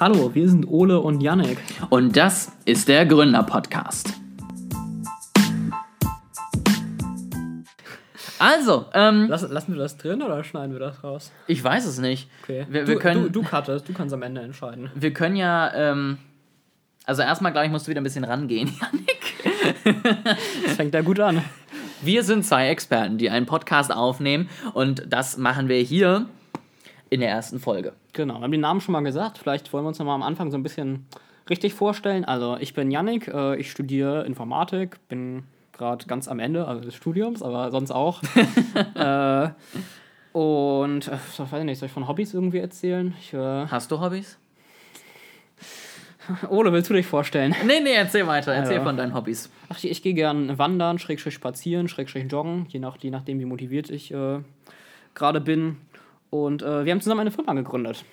Hallo, 0.00 0.34
wir 0.34 0.48
sind 0.48 0.66
Ole 0.66 0.98
und 0.98 1.20
Yannick. 1.20 1.56
Und 1.88 2.16
das 2.16 2.50
ist 2.64 2.88
der 2.88 3.06
Gründer-Podcast. 3.06 4.12
Also, 8.40 8.86
ähm, 8.92 9.26
Lass, 9.28 9.48
lassen 9.48 9.72
wir 9.74 9.78
das 9.78 9.96
drin 9.96 10.20
oder 10.20 10.42
schneiden 10.42 10.72
wir 10.72 10.80
das 10.80 11.04
raus? 11.04 11.30
ich 11.46 11.62
weiß 11.62 11.86
es 11.86 11.98
nicht. 11.98 12.28
Okay. 12.42 12.66
Wir, 12.68 12.88
wir, 12.88 12.94
du, 12.94 13.00
können, 13.00 13.22
du, 13.32 13.40
du 13.40 13.42
cuttest, 13.44 13.88
du 13.88 13.92
kannst 13.92 14.12
am 14.12 14.22
Ende 14.22 14.40
entscheiden. 14.40 14.90
wir 14.96 15.12
können 15.12 15.36
ja, 15.36 15.72
ähm, 15.72 16.18
also 17.04 17.22
erstmal, 17.22 17.52
glaube 17.52 17.66
ich, 17.66 17.72
musst 17.72 17.86
du 17.86 17.90
wieder 17.90 18.00
ein 18.00 18.04
bisschen 18.04 18.24
rangehen, 18.24 18.72
Janik. 18.80 19.94
Das 20.64 20.74
fängt 20.74 20.92
ja 20.92 21.02
gut 21.02 21.20
an. 21.20 21.40
Wir 22.02 22.24
sind 22.24 22.44
zwei 22.44 22.68
Experten, 22.68 23.16
die 23.16 23.30
einen 23.30 23.46
Podcast 23.46 23.94
aufnehmen 23.94 24.48
und 24.72 25.04
das 25.08 25.36
machen 25.36 25.68
wir 25.68 25.78
hier 25.78 26.26
in 27.10 27.20
der 27.20 27.30
ersten 27.30 27.58
Folge. 27.60 27.92
Genau, 28.12 28.34
wir 28.34 28.42
haben 28.42 28.52
den 28.52 28.60
Namen 28.60 28.80
schon 28.80 28.92
mal 28.92 29.00
gesagt. 29.02 29.38
Vielleicht 29.38 29.72
wollen 29.72 29.84
wir 29.84 29.88
uns 29.88 29.98
noch 29.98 30.06
mal 30.06 30.14
am 30.14 30.22
Anfang 30.22 30.50
so 30.50 30.56
ein 30.56 30.62
bisschen 30.62 31.06
richtig 31.48 31.74
vorstellen. 31.74 32.24
Also, 32.24 32.56
ich 32.58 32.74
bin 32.74 32.90
Yannick, 32.90 33.28
äh, 33.28 33.56
ich 33.56 33.70
studiere 33.70 34.24
Informatik, 34.26 34.98
bin 35.08 35.44
gerade 35.72 36.06
ganz 36.06 36.28
am 36.28 36.38
Ende 36.38 36.66
also 36.66 36.82
des 36.82 36.94
Studiums, 36.94 37.42
aber 37.42 37.70
sonst 37.70 37.90
auch. 37.90 38.22
äh, 38.94 39.48
und, 40.32 41.08
äh, 41.08 41.12
weiß 41.38 41.60
ich 41.60 41.64
nicht, 41.64 41.78
soll 41.78 41.86
ich 41.86 41.92
von 41.92 42.08
Hobbys 42.08 42.34
irgendwie 42.34 42.58
erzählen? 42.58 43.14
Ich, 43.20 43.32
äh, 43.34 43.66
Hast 43.66 43.90
du 43.90 44.00
Hobbys? 44.00 44.38
Ole, 46.48 46.72
willst 46.72 46.88
du 46.90 46.94
dich 46.94 47.06
vorstellen? 47.06 47.54
Nee, 47.66 47.80
nee, 47.80 47.92
erzähl 47.92 48.26
weiter. 48.26 48.52
Erzähl 48.52 48.76
Ja. 48.76 48.82
von 48.82 48.96
deinen 48.96 49.14
Hobbys. 49.14 49.50
Ach, 49.68 49.76
ich, 49.76 49.90
ich 49.90 50.02
gehe 50.02 50.14
gern 50.14 50.58
wandern, 50.58 50.98
schrägstrich 50.98 51.34
spazieren, 51.34 51.88
schrägstrich 51.88 52.30
joggen, 52.30 52.66
je, 52.68 52.80
nach, 52.80 52.96
je 53.00 53.10
nachdem, 53.10 53.38
wie 53.40 53.44
motiviert 53.44 53.90
ich 53.90 54.12
äh, 54.12 54.38
gerade 55.14 55.40
bin. 55.40 55.76
Und 56.34 56.62
äh, 56.62 56.84
wir 56.84 56.90
haben 56.90 57.00
zusammen 57.00 57.20
eine 57.20 57.30
Firma 57.30 57.52
gegründet. 57.52 58.04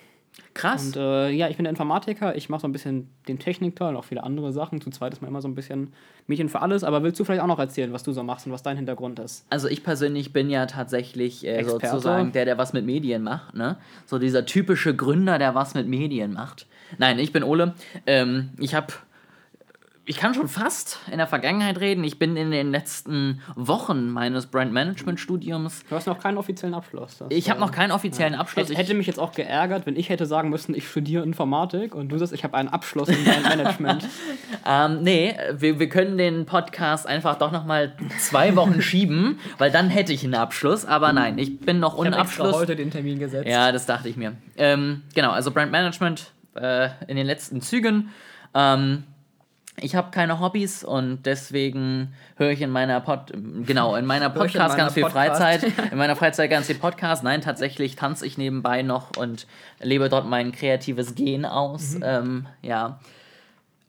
Krass. 0.54 0.86
Und 0.86 0.96
äh, 0.96 1.30
ja, 1.30 1.48
ich 1.48 1.56
bin 1.56 1.64
der 1.64 1.70
Informatiker, 1.70 2.36
ich 2.36 2.48
mache 2.48 2.60
so 2.60 2.68
ein 2.68 2.72
bisschen 2.72 3.10
den 3.26 3.40
Technikteil 3.40 3.88
und 3.88 3.96
auch 3.96 4.04
viele 4.04 4.22
andere 4.22 4.52
Sachen. 4.52 4.80
Zu 4.80 4.90
zweit 4.90 5.12
ist 5.12 5.22
man 5.22 5.28
immer 5.28 5.42
so 5.42 5.48
ein 5.48 5.56
bisschen 5.56 5.92
Mädchen 6.28 6.48
für 6.48 6.62
alles. 6.62 6.84
Aber 6.84 7.02
willst 7.02 7.18
du 7.18 7.24
vielleicht 7.24 7.42
auch 7.42 7.48
noch 7.48 7.58
erzählen, 7.58 7.92
was 7.92 8.04
du 8.04 8.12
so 8.12 8.22
machst 8.22 8.46
und 8.46 8.52
was 8.52 8.62
dein 8.62 8.76
Hintergrund 8.76 9.18
ist? 9.18 9.44
Also 9.50 9.66
ich 9.66 9.82
persönlich 9.82 10.32
bin 10.32 10.50
ja 10.50 10.66
tatsächlich 10.66 11.44
äh, 11.44 11.64
sozusagen 11.64 12.30
der, 12.30 12.44
der 12.44 12.58
was 12.58 12.72
mit 12.72 12.86
Medien 12.86 13.24
macht, 13.24 13.56
ne? 13.56 13.76
So 14.06 14.20
dieser 14.20 14.46
typische 14.46 14.94
Gründer, 14.94 15.40
der 15.40 15.56
was 15.56 15.74
mit 15.74 15.88
Medien 15.88 16.32
macht. 16.32 16.68
Nein, 16.98 17.18
ich 17.18 17.32
bin 17.32 17.42
Ole. 17.42 17.74
Ähm, 18.06 18.50
ich 18.60 18.76
habe, 18.76 18.92
ich 20.04 20.16
kann 20.16 20.34
schon 20.34 20.48
fast 20.48 20.98
in 21.12 21.18
der 21.18 21.28
Vergangenheit 21.28 21.78
reden. 21.78 22.02
Ich 22.02 22.18
bin 22.18 22.36
in 22.36 22.50
den 22.50 22.72
letzten 22.72 23.40
Wochen 23.54 24.10
meines 24.10 24.46
Brandmanagement-Studiums. 24.46 25.84
Du 25.88 25.94
hast 25.94 26.06
noch 26.06 26.18
keinen 26.18 26.38
offiziellen 26.38 26.74
Abschluss. 26.74 27.18
Das, 27.18 27.28
Ich 27.30 27.48
habe 27.48 27.58
äh, 27.58 27.60
noch 27.60 27.70
keinen 27.70 27.92
offiziellen 27.92 28.34
Abschluss. 28.34 28.64
Hätte, 28.64 28.72
Ich, 28.72 28.78
hätte 28.80 28.94
mich 28.94 29.06
jetzt 29.06 29.20
auch 29.20 29.30
geärgert, 29.30 29.86
wenn 29.86 29.94
ich 29.94 30.08
hätte 30.08 30.26
sagen 30.26 30.50
müssen, 30.50 30.74
ich 30.74 30.88
studiere 30.88 31.22
Informatik 31.22 31.94
und 31.94 32.08
du 32.08 32.18
sagst, 32.18 32.32
ich 32.32 32.42
habe 32.42 32.56
einen 32.56 32.68
Abschluss 32.68 33.10
in 33.10 33.24
Brandmanagement. 33.24 34.08
ähm, 34.66 35.02
nee, 35.02 35.36
wir, 35.52 35.78
wir 35.78 35.88
können 35.88 36.18
den 36.18 36.46
Podcast 36.46 37.06
einfach 37.06 37.38
doch 37.38 37.52
noch 37.52 37.64
mal 37.64 37.92
zwei 38.18 38.56
Wochen 38.56 38.82
schieben, 38.82 39.38
weil 39.58 39.70
dann 39.70 39.88
hätte 39.88 40.12
ich 40.12 40.24
einen 40.24 40.34
Abschluss. 40.34 40.84
Aber 40.84 41.12
nein, 41.12 41.38
ich 41.38 41.60
bin 41.60 41.78
noch 41.78 41.96
ohne 41.96 42.08
Ich 42.08 42.14
habe 42.16 42.24
Abschluss. 42.24 42.56
heute 42.56 42.74
den 42.74 42.90
Termin 42.90 43.20
gesetzt. 43.20 43.48
Ja, 43.48 43.70
das 43.70 43.86
dachte 43.86 44.08
ich 44.08 44.16
mir. 44.16 44.32
Ähm, 44.56 45.02
genau, 45.14 45.30
also 45.30 45.52
Brandmanagement 45.52 46.32
äh, 46.56 46.88
in 47.06 47.16
den 47.16 47.26
letzten 47.26 47.60
Zügen. 47.60 48.10
Ähm, 48.52 49.04
ich 49.80 49.94
habe 49.94 50.10
keine 50.10 50.38
Hobbys 50.38 50.84
und 50.84 51.24
deswegen 51.24 52.12
höre 52.36 52.50
ich 52.50 52.60
in 52.60 52.70
meiner 52.70 53.00
Pod 53.00 53.32
genau 53.64 53.96
in 53.96 54.04
meiner 54.06 54.26
ich 54.26 54.32
in 54.34 54.38
Podcast 54.40 54.68
meiner 54.72 54.76
ganz 54.76 54.92
viel 54.94 55.02
Podcast. 55.04 55.40
Freizeit. 55.40 55.72
In 55.92 55.98
meiner 55.98 56.14
Freizeit 56.16 56.50
ganz 56.50 56.66
viel 56.66 56.76
Podcast. 56.76 57.24
Nein, 57.24 57.40
tatsächlich 57.40 57.96
tanze 57.96 58.26
ich 58.26 58.36
nebenbei 58.36 58.82
noch 58.82 59.16
und 59.16 59.46
lebe 59.80 60.08
dort 60.08 60.26
mein 60.26 60.52
kreatives 60.52 61.14
Gen 61.14 61.44
aus. 61.46 61.94
Mhm. 61.94 62.02
Ähm, 62.04 62.46
ja. 62.60 63.00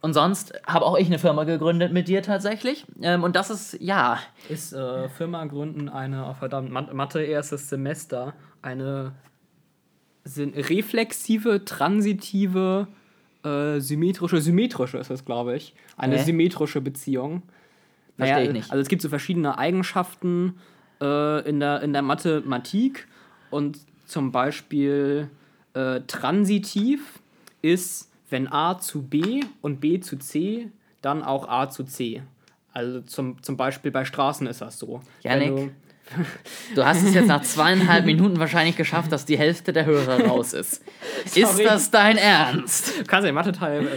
Und 0.02 0.14
sonst 0.14 0.54
habe 0.68 0.86
auch 0.86 0.98
ich 0.98 1.08
eine 1.08 1.20
Firma 1.20 1.44
gegründet 1.46 1.94
mit 1.94 2.08
dir 2.10 2.22
tatsächlich. 2.24 2.86
Ähm, 3.02 3.24
und 3.24 3.36
das 3.36 3.50
ist, 3.50 3.78
ja, 3.82 4.20
Ist 4.50 4.74
äh, 4.74 5.08
Firma 5.10 5.46
gründen 5.46 5.88
eine, 5.90 6.28
oh, 6.30 6.34
verdammt, 6.34 6.72
Mat- 6.72 6.94
Mathe 6.94 7.22
erstes 7.24 7.70
Semester, 7.70 8.34
eine 8.62 9.14
sin- 10.26 10.54
reflexive, 10.54 11.64
transitive, 11.64 12.88
äh, 13.44 13.80
symmetrische, 13.80 14.42
symmetrische 14.42 14.98
ist 14.98 15.10
es, 15.10 15.26
glaube 15.26 15.56
ich. 15.56 15.74
Eine 15.98 16.18
Hä? 16.18 16.24
symmetrische 16.24 16.82
Beziehung. 16.82 17.44
Versteh 18.18 18.44
ich 18.44 18.54
nicht. 18.54 18.72
Also 18.72 18.82
es 18.82 18.88
gibt 18.88 19.02
so 19.02 19.10
verschiedene 19.10 19.58
Eigenschaften 19.58 20.60
äh, 21.02 21.48
in, 21.48 21.60
der, 21.60 21.82
in 21.82 21.94
der 21.94 22.02
Mathematik 22.02 23.08
und 23.50 23.80
zum 24.06 24.32
Beispiel 24.32 25.30
äh, 25.74 26.02
transitiv 26.02 27.20
ist, 27.62 28.12
wenn 28.30 28.52
A 28.52 28.78
zu 28.80 29.04
B 29.04 29.42
und 29.62 29.80
B 29.80 30.00
zu 30.00 30.18
C, 30.18 30.70
dann 31.02 31.24
auch 31.24 31.48
A 31.48 31.70
zu 31.70 31.84
C. 31.84 32.24
Also 32.72 33.02
zum, 33.02 33.42
zum 33.44 33.58
Beispiel 33.58 33.92
bei 33.92 34.06
Straßen 34.06 34.48
ist 34.48 34.62
das 34.62 34.80
so. 34.80 35.02
Wenn 35.24 35.72
du- 36.76 36.86
hast 36.86 37.04
es 37.04 37.14
jetzt 37.14 37.28
nach 37.28 37.42
zweieinhalb 37.42 38.06
Minuten 38.06 38.40
wahrscheinlich 38.40 38.76
geschafft, 38.76 39.12
dass 39.12 39.26
die 39.26 39.38
Hälfte 39.38 39.74
der 39.74 39.86
Hörer 39.86 40.26
raus 40.26 40.54
ist. 40.54 40.82
Ist 41.36 41.60
das 41.60 41.92
dein 41.92 42.18
Ernst? 42.18 43.00
Du 43.00 43.04
kannst 43.06 43.28
den 43.28 43.36
Mathe-Teil 43.36 43.88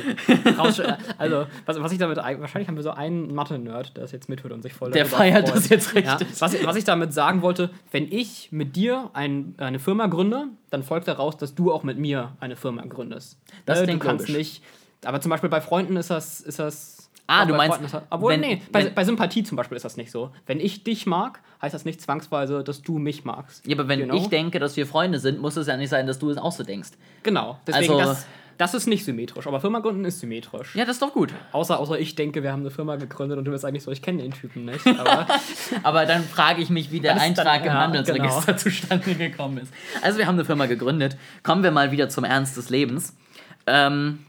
äh, 0.45 0.49
raus. 0.51 0.81
Also, 1.19 1.47
was, 1.65 1.81
was 1.81 1.93
ich 1.93 1.99
damit. 1.99 2.17
Wahrscheinlich 2.19 2.69
haben 2.69 2.77
wir 2.77 2.83
so 2.83 2.91
einen 2.91 3.35
Mathe-Nerd, 3.35 3.97
der 3.97 4.05
es 4.05 4.13
jetzt 4.13 4.29
mithört 4.29 4.53
und 4.53 4.63
sich 4.63 4.73
voll. 4.73 4.91
Der 4.91 5.07
feiert 5.07 5.49
das 5.49 5.69
jetzt 5.69 5.93
Ja, 5.95 6.15
richtig. 6.15 6.29
was, 6.41 6.55
ich- 6.55 6.67
was 6.67 6.77
ich 6.77 6.85
damit 6.85 7.13
sagen 7.13 7.43
wollte, 7.43 7.71
wenn 7.91 8.11
ich 8.11 8.49
mit 8.53 8.77
dir 8.77 9.11
ein, 9.15 9.55
eine 9.59 9.79
Firma 9.79 10.07
gründe, 10.07 10.49
dann 10.71 10.83
folgt 10.83 11.09
daraus, 11.09 11.37
dass 11.37 11.55
du 11.55 11.73
auch 11.73 11.83
mit 11.83 11.99
mir 11.99 12.37
eine 12.41 12.57
Firma 12.57 12.83
gründest. 12.87 13.39
Das 13.65 13.83
klingt 13.83 14.03
du 14.03 14.07
kannst 14.07 14.29
nicht. 14.29 14.63
Aber 15.05 15.21
zum 15.21 15.31
Beispiel 15.31 15.51
bei 15.51 15.61
Freunden 15.61 15.97
ist 15.97 16.11
das. 16.11 16.41
Ist 16.41 16.59
das 16.59 17.06
Ah, 17.29 17.43
auch 17.43 17.47
du 17.49 17.55
meinst, 17.55 17.77
Freunden 17.79 17.93
das, 17.93 18.03
obwohl, 18.11 18.33
wenn- 18.35 18.41
nee, 18.41 18.63
bei, 18.71 18.85
wenn- 18.85 18.95
bei 18.95 19.05
Sympathie 19.05 19.43
zum 19.43 19.57
Beispiel 19.57 19.77
ist 19.77 19.85
das 19.85 19.97
nicht 19.97 20.11
so. 20.11 20.31
Wenn 20.47 20.61
ich 20.61 20.85
dich 20.85 21.07
mag, 21.07 21.41
heißt 21.61 21.75
das 21.75 21.85
nicht 21.85 22.01
zwangsweise, 22.01 22.63
dass 22.63 22.83
du 22.83 22.99
mich 22.99 23.25
magst. 23.25 23.67
Ja, 23.67 23.77
aber 23.77 23.89
wenn 23.89 23.99
You 24.01 24.07
know? 24.07 24.15
ich 24.17 24.29
denke, 24.29 24.59
dass 24.61 24.77
wir 24.77 24.87
Freunde 24.87 25.19
sind, 25.19 25.41
muss 25.41 25.57
es 25.57 25.67
ja 25.67 25.77
nicht 25.77 25.89
sein, 25.91 26.07
dass 26.07 26.19
du 26.19 26.31
es 26.31 26.39
auch 26.39 26.53
so 26.53 26.63
denkst. 26.63 26.91
Genau. 27.25 27.59
Deswegen, 27.67 27.95
Also- 27.95 28.11
das, 28.11 28.27
das 28.59 28.73
ist 28.75 28.87
nicht 28.87 29.05
symmetrisch. 29.05 29.47
Aber 29.47 29.61
Firma 29.61 29.81
gründen 29.81 30.05
ist 30.07 30.21
symmetrisch. 30.21 30.75
Ja, 30.77 30.85
das 30.87 30.95
ist 30.97 31.03
doch 31.03 31.13
gut. 31.13 31.35
Außer, 31.53 31.79
außer 31.79 31.99
ich 31.99 32.15
denke, 32.15 32.43
wir 32.43 32.53
haben 32.53 32.61
eine 32.61 32.71
Firma 32.71 32.97
gegründet 32.97 33.37
und 33.39 33.45
du 33.45 33.51
bist 33.51 33.65
eigentlich 33.67 33.83
so, 33.83 33.91
ich 33.91 34.01
kenne 34.01 34.23
den 34.23 34.33
Typen 34.33 34.65
nicht. 34.65 34.87
Aber 34.99 35.27
Aber 35.83 36.07
dann 36.07 36.23
frage 36.23 36.63
ich 36.63 36.71
mich, 36.71 36.91
wie 36.91 37.01
der 37.01 37.17
ist 37.17 37.19
dann- 37.23 37.29
Eintrag 37.31 37.61
im 37.63 37.67
ja, 37.67 37.81
Handelsregister 37.83 38.47
genau. 38.47 38.57
zustande 38.59 39.15
gekommen 39.15 39.59
ist. 39.59 39.75
Also 40.01 40.19
wir 40.19 40.27
haben 40.27 40.37
eine 40.37 40.45
Firma 40.47 40.67
gegründet. 40.67 41.17
Kommen 41.43 41.63
wir 41.65 41.71
mal 41.71 41.91
wieder 41.91 42.09
zum 42.09 42.25
Ernst 42.25 42.57
des 42.57 42.71
Lebens. 42.71 43.15
Ähm, 43.67 44.21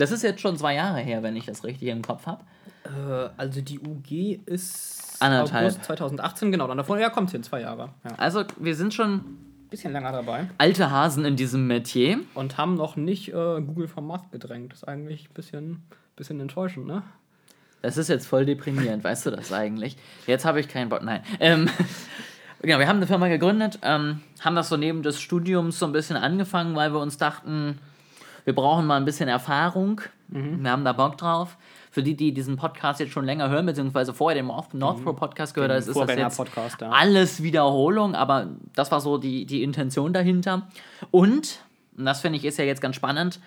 das 0.00 0.10
ist 0.12 0.22
jetzt 0.22 0.40
schon 0.40 0.56
zwei 0.56 0.74
Jahre 0.74 1.00
her, 1.00 1.22
wenn 1.22 1.36
ich 1.36 1.46
das 1.46 1.64
richtig 1.64 1.88
im 1.88 2.02
Kopf 2.02 2.26
habe. 2.26 2.42
äh, 2.84 3.28
also 3.36 3.60
die 3.60 3.78
UG 3.80 4.40
ist 4.46 5.16
Anderthalb. 5.20 5.64
August 5.66 5.84
2018, 5.84 6.50
genau. 6.50 6.66
Dann 6.66 6.78
davor, 6.78 6.98
ja, 6.98 7.10
kommt 7.10 7.30
hin, 7.30 7.42
zwei 7.42 7.60
Jahre. 7.60 7.90
Ja. 8.04 8.14
Also 8.16 8.44
wir 8.58 8.74
sind 8.74 8.94
schon 8.94 9.36
Bisschen 9.68 9.92
länger 9.92 10.12
dabei. 10.12 10.48
alte 10.58 10.90
Hasen 10.90 11.24
in 11.24 11.36
diesem 11.36 11.66
Metier. 11.66 12.18
Und 12.34 12.56
haben 12.56 12.74
noch 12.74 12.96
nicht 12.96 13.28
äh, 13.28 13.32
Google 13.60 13.86
vom 13.86 14.06
Markt 14.06 14.32
gedrängt. 14.32 14.72
Das 14.72 14.78
ist 14.82 14.88
eigentlich 14.88 15.28
ein 15.28 15.34
bisschen, 15.34 15.82
bisschen 16.16 16.40
enttäuschend, 16.40 16.86
ne? 16.86 17.02
Das 17.82 17.96
ist 17.96 18.08
jetzt 18.08 18.26
voll 18.26 18.44
deprimierend, 18.44 19.04
weißt 19.04 19.26
du 19.26 19.30
das 19.30 19.52
eigentlich? 19.52 19.96
Jetzt 20.26 20.44
habe 20.44 20.60
ich 20.60 20.68
keinen 20.68 20.88
Bock. 20.90 21.02
Nein. 21.02 21.22
Ähm, 21.38 21.68
genau, 22.62 22.78
wir 22.78 22.88
haben 22.88 22.96
eine 22.96 23.06
Firma 23.06 23.28
gegründet, 23.28 23.78
ähm, 23.82 24.20
haben 24.40 24.54
das 24.56 24.68
so 24.68 24.76
neben 24.76 25.02
des 25.02 25.20
Studiums 25.20 25.78
so 25.78 25.86
ein 25.86 25.92
bisschen 25.92 26.16
angefangen, 26.16 26.74
weil 26.76 26.92
wir 26.92 27.00
uns 27.00 27.16
dachten, 27.16 27.78
wir 28.44 28.54
brauchen 28.54 28.86
mal 28.86 28.96
ein 28.96 29.04
bisschen 29.04 29.28
Erfahrung. 29.28 30.00
Mhm. 30.28 30.62
Wir 30.62 30.70
haben 30.70 30.84
da 30.84 30.92
Bock 30.92 31.18
drauf. 31.18 31.56
Für 31.92 32.02
die, 32.04 32.14
die 32.14 32.32
diesen 32.32 32.56
Podcast 32.56 33.00
jetzt 33.00 33.10
schon 33.12 33.24
länger 33.24 33.48
hören, 33.48 33.66
beziehungsweise 33.66 34.14
vorher 34.14 34.40
den 34.40 34.46
North 34.46 34.74
Northpro 34.74 35.12
Podcast 35.12 35.54
gehört 35.54 35.72
haben, 35.72 35.78
ist 35.78 35.88
das 35.88 35.96
jetzt 35.96 36.06
Vorgänger-Podcast, 36.06 36.80
ja. 36.80 36.90
alles 36.90 37.42
Wiederholung, 37.42 38.14
aber 38.14 38.46
das 38.76 38.92
war 38.92 39.00
so 39.00 39.18
die, 39.18 39.44
die 39.44 39.64
Intention 39.64 40.12
dahinter. 40.12 40.68
Und, 41.10 41.58
und 41.96 42.04
das 42.04 42.20
finde 42.20 42.38
ich 42.38 42.44
ist 42.44 42.58
ja 42.58 42.64
jetzt 42.64 42.80
ganz 42.80 42.94
spannend, 42.94 43.40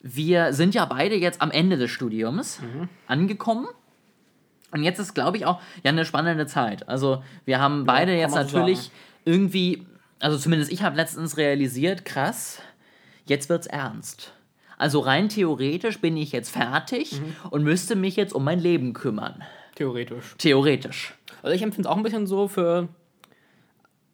wir 0.00 0.52
sind 0.52 0.76
ja 0.76 0.84
beide 0.84 1.16
jetzt 1.16 1.42
am 1.42 1.50
Ende 1.50 1.76
des 1.76 1.90
Studiums 1.90 2.60
Mhm. 2.60 2.88
angekommen. 3.08 3.66
Und 4.70 4.84
jetzt 4.84 5.00
ist, 5.00 5.14
glaube 5.14 5.36
ich, 5.36 5.44
auch 5.46 5.60
ja 5.82 5.90
eine 5.90 6.04
spannende 6.04 6.46
Zeit. 6.46 6.88
Also 6.88 7.24
wir 7.46 7.58
haben 7.58 7.84
beide 7.84 8.12
kann 8.12 8.20
jetzt 8.20 8.34
natürlich 8.36 8.78
sagen. 8.78 8.92
irgendwie, 9.24 9.86
also 10.20 10.38
zumindest 10.38 10.70
ich 10.70 10.84
habe 10.84 10.94
letztens 10.94 11.36
realisiert, 11.36 12.04
krass, 12.04 12.60
jetzt 13.26 13.48
wird's 13.48 13.66
ernst. 13.66 14.34
Also 14.78 15.00
rein 15.00 15.28
theoretisch 15.28 16.00
bin 16.00 16.16
ich 16.16 16.32
jetzt 16.32 16.50
fertig 16.50 17.20
Mhm. 17.20 17.34
und 17.50 17.62
müsste 17.64 17.96
mich 17.96 18.16
jetzt 18.16 18.32
um 18.32 18.44
mein 18.44 18.60
Leben 18.60 18.92
kümmern. 18.92 19.42
Theoretisch. 19.74 20.34
Theoretisch. 20.38 21.14
Also 21.42 21.54
ich 21.54 21.62
empfinde 21.62 21.88
es 21.88 21.92
auch 21.92 21.96
ein 21.96 22.02
bisschen 22.02 22.26
so 22.26 22.48
für. 22.48 22.88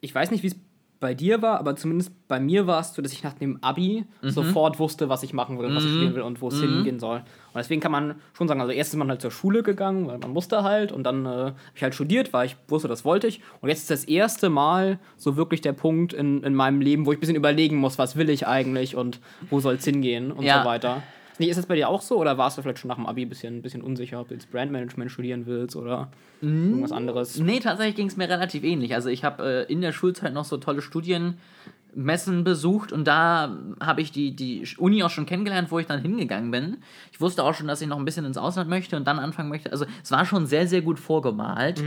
Ich 0.01 0.15
weiß 0.15 0.31
nicht, 0.31 0.43
wie 0.43 0.49
es 0.49 0.57
bei 1.01 1.13
dir 1.13 1.43
war, 1.43 1.59
aber 1.59 1.77
zumindest 1.77 2.13
bei 2.29 2.41
mir 2.41 2.67
war 2.67 2.81
es 2.81 2.95
so, 2.95 3.03
dass 3.03 3.13
ich 3.13 3.23
nach 3.23 3.35
dem 3.35 3.59
Abi 3.63 4.07
sofort 4.23 4.79
wusste, 4.79 5.09
was 5.11 5.23
ich 5.23 5.33
machen 5.35 5.59
will, 5.59 5.67
und 5.67 5.75
was 5.75 5.85
ich 5.85 5.91
studieren 5.91 6.15
will 6.15 6.23
und 6.23 6.41
wo 6.41 6.49
es 6.49 6.59
hingehen 6.61 6.99
soll. 6.99 7.17
Und 7.19 7.57
deswegen 7.57 7.81
kann 7.81 7.93
man 7.93 8.15
schon 8.33 8.49
sagen, 8.49 8.61
also 8.61 8.73
erst 8.73 8.95
ist 8.95 8.97
man 8.99 9.09
halt 9.11 9.21
zur 9.21 9.31
Schule 9.31 9.63
gegangen, 9.63 10.07
weil 10.07 10.19
man 10.19 10.31
musste 10.31 10.63
halt 10.63 10.93
und 10.93 11.05
dann 11.05 11.27
äh, 11.27 11.29
habe 11.29 11.55
ich 11.75 11.83
halt 11.83 11.95
studiert, 11.95 12.33
weil 12.33 12.47
ich 12.47 12.57
wusste, 12.69 12.89
das 12.89 13.05
wollte 13.05 13.27
ich. 13.27 13.41
Und 13.61 13.69
jetzt 13.69 13.81
ist 13.81 13.91
das 13.91 14.05
erste 14.05 14.49
Mal 14.49 14.99
so 15.17 15.37
wirklich 15.37 15.61
der 15.61 15.73
Punkt 15.75 16.13
in, 16.15 16.43
in 16.43 16.55
meinem 16.55 16.81
Leben, 16.81 17.05
wo 17.07 17.13
ich 17.13 17.19
ein 17.19 17.21
bisschen 17.21 17.37
überlegen 17.37 17.77
muss, 17.77 17.99
was 17.99 18.17
will 18.17 18.31
ich 18.31 18.47
eigentlich 18.47 18.97
und 18.97 19.21
wo 19.51 19.61
soll 19.61 19.75
es 19.75 19.85
hingehen 19.85 20.33
und 20.33 20.45
Ja. 20.45 20.63
so 20.63 20.69
weiter. 20.69 21.03
Nee, 21.39 21.49
ist 21.49 21.57
das 21.57 21.67
bei 21.67 21.75
dir 21.75 21.89
auch 21.89 22.03
so 22.03 22.19
oder 22.19 22.39
warst 22.39 22.59
du 22.59 22.63
vielleicht 22.63 22.79
schon 22.79 22.89
nach 22.89 22.97
dem 22.97 23.07
Abi 23.07 23.23
ein 23.23 23.29
bisschen, 23.29 23.57
ein 23.57 23.63
bisschen 23.63 23.83
unsicher, 23.83 24.21
ob 24.21 24.29
du 24.29 24.35
jetzt 24.35 24.51
Brandmanagement 24.51 25.11
studieren 25.11 25.47
willst 25.47 25.75
oder 25.77 26.09
irgendwas 26.43 26.93
anderes? 26.93 27.39
Nee, 27.39 27.61
tatsächlich 27.61 27.97
ging 27.97 28.07
es 28.07 28.17
mir 28.17 28.29
relativ 28.29 28.63
ähnlich. 28.63 28.95
Also 28.95 29.09
ich 29.09 29.25
habe 29.25 29.67
äh, 29.69 29.73
in 29.73 29.81
der 29.81 29.93
Schulzeit 29.93 30.33
noch 30.33 30.45
so 30.45 30.59
tolle 30.59 30.81
Studienmessen 30.81 32.45
besucht 32.45 32.93
und 32.93 33.07
da 33.07 33.59
habe 33.81 34.01
ich 34.01 34.13
die, 34.13 34.37
die 34.37 34.65
Uni 34.79 35.03
auch 35.03 35.11
schon 35.11 35.27
kennengelernt, 35.27 35.71
wo 35.71 35.79
ich 35.79 35.87
dann 35.87 36.01
hingegangen 36.01 36.51
bin. 36.51 36.79
Ich 37.13 37.21
wusste 37.21 37.43
auch 37.43 37.55
schon, 37.55 37.67
dass 37.67 37.81
ich 37.81 37.89
noch 37.89 37.99
ein 37.99 38.05
bisschen 38.05 38.25
ins 38.25 38.39
Ausland 38.39 38.71
möchte 38.71 38.97
und 38.97 39.07
dann 39.07 39.19
anfangen 39.19 39.49
möchte. 39.49 39.73
Also 39.73 39.87
es 40.03 40.11
war 40.11 40.25
schon 40.25 40.47
sehr, 40.47 40.67
sehr 40.69 40.83
gut 40.83 41.01
vorgemalt. 41.01 41.83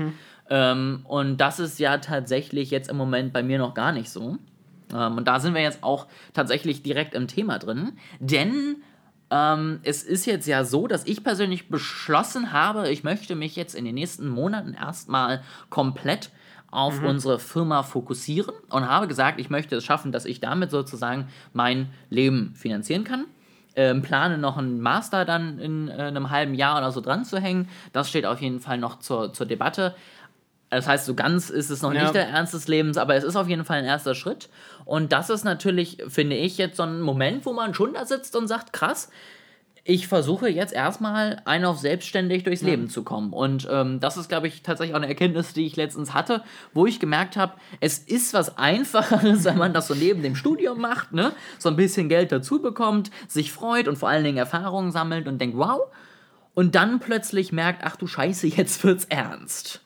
Ähm, 0.49 1.01
und 1.05 1.37
das 1.37 1.59
ist 1.59 1.79
ja 1.79 1.97
tatsächlich 1.97 2.71
jetzt 2.71 2.89
im 2.89 2.97
Moment 2.97 3.33
bei 3.33 3.43
mir 3.43 3.57
noch 3.57 3.73
gar 3.73 3.91
nicht 3.91 4.09
so. 4.09 4.37
Ähm, 4.93 5.17
und 5.17 5.27
da 5.27 5.39
sind 5.39 5.53
wir 5.53 5.61
jetzt 5.61 5.83
auch 5.83 6.07
tatsächlich 6.33 6.83
direkt 6.83 7.13
im 7.13 7.27
Thema 7.27 7.59
drin. 7.59 7.93
Denn 8.19 8.77
ähm, 9.29 9.79
es 9.83 10.03
ist 10.03 10.25
jetzt 10.25 10.47
ja 10.47 10.63
so, 10.63 10.87
dass 10.87 11.05
ich 11.05 11.23
persönlich 11.23 11.69
beschlossen 11.69 12.53
habe, 12.53 12.89
ich 12.89 13.03
möchte 13.03 13.35
mich 13.35 13.55
jetzt 13.55 13.75
in 13.75 13.85
den 13.85 13.95
nächsten 13.95 14.27
Monaten 14.27 14.73
erstmal 14.73 15.41
komplett 15.69 16.31
auf 16.69 17.01
unsere 17.01 17.39
Firma 17.39 17.83
fokussieren 17.83 18.53
und 18.69 18.87
habe 18.87 19.07
gesagt, 19.07 19.39
ich 19.39 19.49
möchte 19.49 19.77
es 19.77 19.85
schaffen, 19.85 20.11
dass 20.11 20.25
ich 20.25 20.41
damit 20.41 20.69
sozusagen 20.69 21.27
mein 21.53 21.89
Leben 22.09 22.53
finanzieren 22.55 23.03
kann. 23.03 23.25
Ähm, 23.75 24.01
plane 24.01 24.37
noch 24.37 24.57
einen 24.57 24.81
Master 24.81 25.23
dann 25.23 25.59
in 25.59 25.87
äh, 25.87 25.93
einem 25.93 26.31
halben 26.31 26.55
Jahr 26.55 26.79
oder 26.79 26.91
so 26.91 26.99
dran 26.99 27.25
zu 27.25 27.39
hängen. 27.39 27.69
Das 27.93 28.09
steht 28.09 28.25
auf 28.25 28.41
jeden 28.41 28.59
Fall 28.59 28.79
noch 28.79 28.99
zur, 28.99 29.33
zur 29.33 29.45
Debatte. 29.45 29.93
Das 30.69 30.87
heißt, 30.87 31.05
so 31.05 31.15
ganz 31.15 31.49
ist 31.49 31.69
es 31.69 31.81
noch 31.81 31.93
Ja. 31.93 32.03
nicht 32.03 32.15
der 32.15 32.27
Ernst 32.27 32.53
des 32.53 32.67
Lebens, 32.67 32.97
aber 32.97 33.15
es 33.15 33.23
ist 33.23 33.35
auf 33.35 33.47
jeden 33.47 33.63
Fall 33.65 33.79
ein 33.79 33.85
erster 33.85 34.15
Schritt. 34.15 34.49
Und 34.85 35.11
das 35.13 35.29
ist 35.29 35.45
natürlich, 35.45 36.03
finde 36.07 36.35
ich, 36.35 36.57
jetzt 36.57 36.77
so 36.77 36.83
ein 36.83 37.01
Moment, 37.01 37.45
wo 37.45 37.53
man 37.53 37.73
schon 37.73 37.93
da 37.93 38.05
sitzt 38.05 38.35
und 38.35 38.47
sagt, 38.47 38.73
krass, 38.73 39.09
ich 39.89 40.07
versuche 40.09 40.49
jetzt 40.49 40.73
erstmal 40.73 41.41
ein 41.45 41.63
auf 41.63 41.79
selbstständig 41.79 42.43
durchs 42.43 42.61
Leben 42.61 42.89
zu 42.89 43.03
kommen. 43.03 43.31
Und 43.31 43.65
ähm, 43.71 44.01
das 44.01 44.17
ist, 44.17 44.27
glaube 44.27 44.49
ich, 44.49 44.61
tatsächlich 44.61 44.93
auch 44.93 44.99
eine 44.99 45.07
Erkenntnis, 45.07 45.53
die 45.53 45.65
ich 45.65 45.77
letztens 45.77 46.13
hatte, 46.13 46.43
wo 46.73 46.85
ich 46.85 46.99
gemerkt 46.99 47.37
habe, 47.37 47.53
es 47.79 47.97
ist 47.99 48.33
was 48.33 48.57
Einfacheres, 48.57 49.43
wenn 49.45 49.57
man 49.57 49.73
das 49.73 49.87
so 49.87 49.95
neben 49.95 50.21
dem 50.23 50.35
Studium 50.35 50.81
macht, 50.81 51.13
ne? 51.13 51.31
so 51.57 51.69
ein 51.69 51.77
bisschen 51.77 52.09
Geld 52.09 52.33
dazu 52.33 52.61
bekommt, 52.61 53.11
sich 53.29 53.53
freut 53.53 53.87
und 53.87 53.95
vor 53.97 54.09
allen 54.09 54.25
Dingen 54.25 54.37
Erfahrungen 54.37 54.91
sammelt 54.91 55.25
und 55.29 55.39
denkt, 55.39 55.55
wow. 55.57 55.83
Und 56.53 56.75
dann 56.75 56.99
plötzlich 56.99 57.53
merkt, 57.53 57.83
ach 57.85 57.95
du 57.95 58.07
Scheiße, 58.07 58.47
jetzt 58.57 58.83
wird's 58.83 59.05
ernst. 59.05 59.81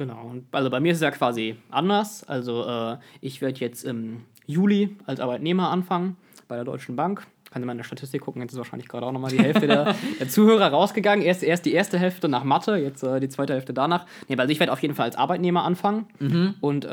Genau. 0.00 0.30
Und 0.30 0.46
also 0.50 0.70
bei 0.70 0.80
mir 0.80 0.92
ist 0.92 0.96
es 0.98 1.02
ja 1.02 1.10
quasi 1.10 1.56
anders. 1.70 2.24
Also 2.24 2.64
äh, 2.66 2.96
ich 3.20 3.42
werde 3.42 3.60
jetzt 3.60 3.84
im 3.84 4.22
Juli 4.46 4.96
als 5.04 5.20
Arbeitnehmer 5.20 5.70
anfangen 5.70 6.16
bei 6.48 6.54
der 6.54 6.64
Deutschen 6.64 6.96
Bank. 6.96 7.26
Kann 7.50 7.62
mal 7.66 7.72
in 7.72 7.78
der 7.78 7.84
Statistik 7.84 8.22
gucken, 8.22 8.40
jetzt 8.40 8.52
ist 8.52 8.56
wahrscheinlich 8.56 8.88
gerade 8.88 9.04
auch 9.04 9.12
nochmal 9.12 9.30
die 9.30 9.40
Hälfte 9.40 9.66
der, 9.66 9.94
der 10.18 10.26
Zuhörer 10.30 10.68
rausgegangen. 10.68 11.22
Erst, 11.22 11.42
erst 11.42 11.66
die 11.66 11.74
erste 11.74 11.98
Hälfte 11.98 12.30
nach 12.30 12.44
Mathe, 12.44 12.76
jetzt 12.76 13.02
äh, 13.02 13.20
die 13.20 13.28
zweite 13.28 13.52
Hälfte 13.52 13.74
danach. 13.74 14.06
Nee, 14.26 14.36
also 14.36 14.50
ich 14.50 14.58
werde 14.58 14.72
auf 14.72 14.80
jeden 14.80 14.94
Fall 14.94 15.04
als 15.04 15.16
Arbeitnehmer 15.16 15.64
anfangen 15.64 16.06
und 16.62 16.86
äh, 16.86 16.88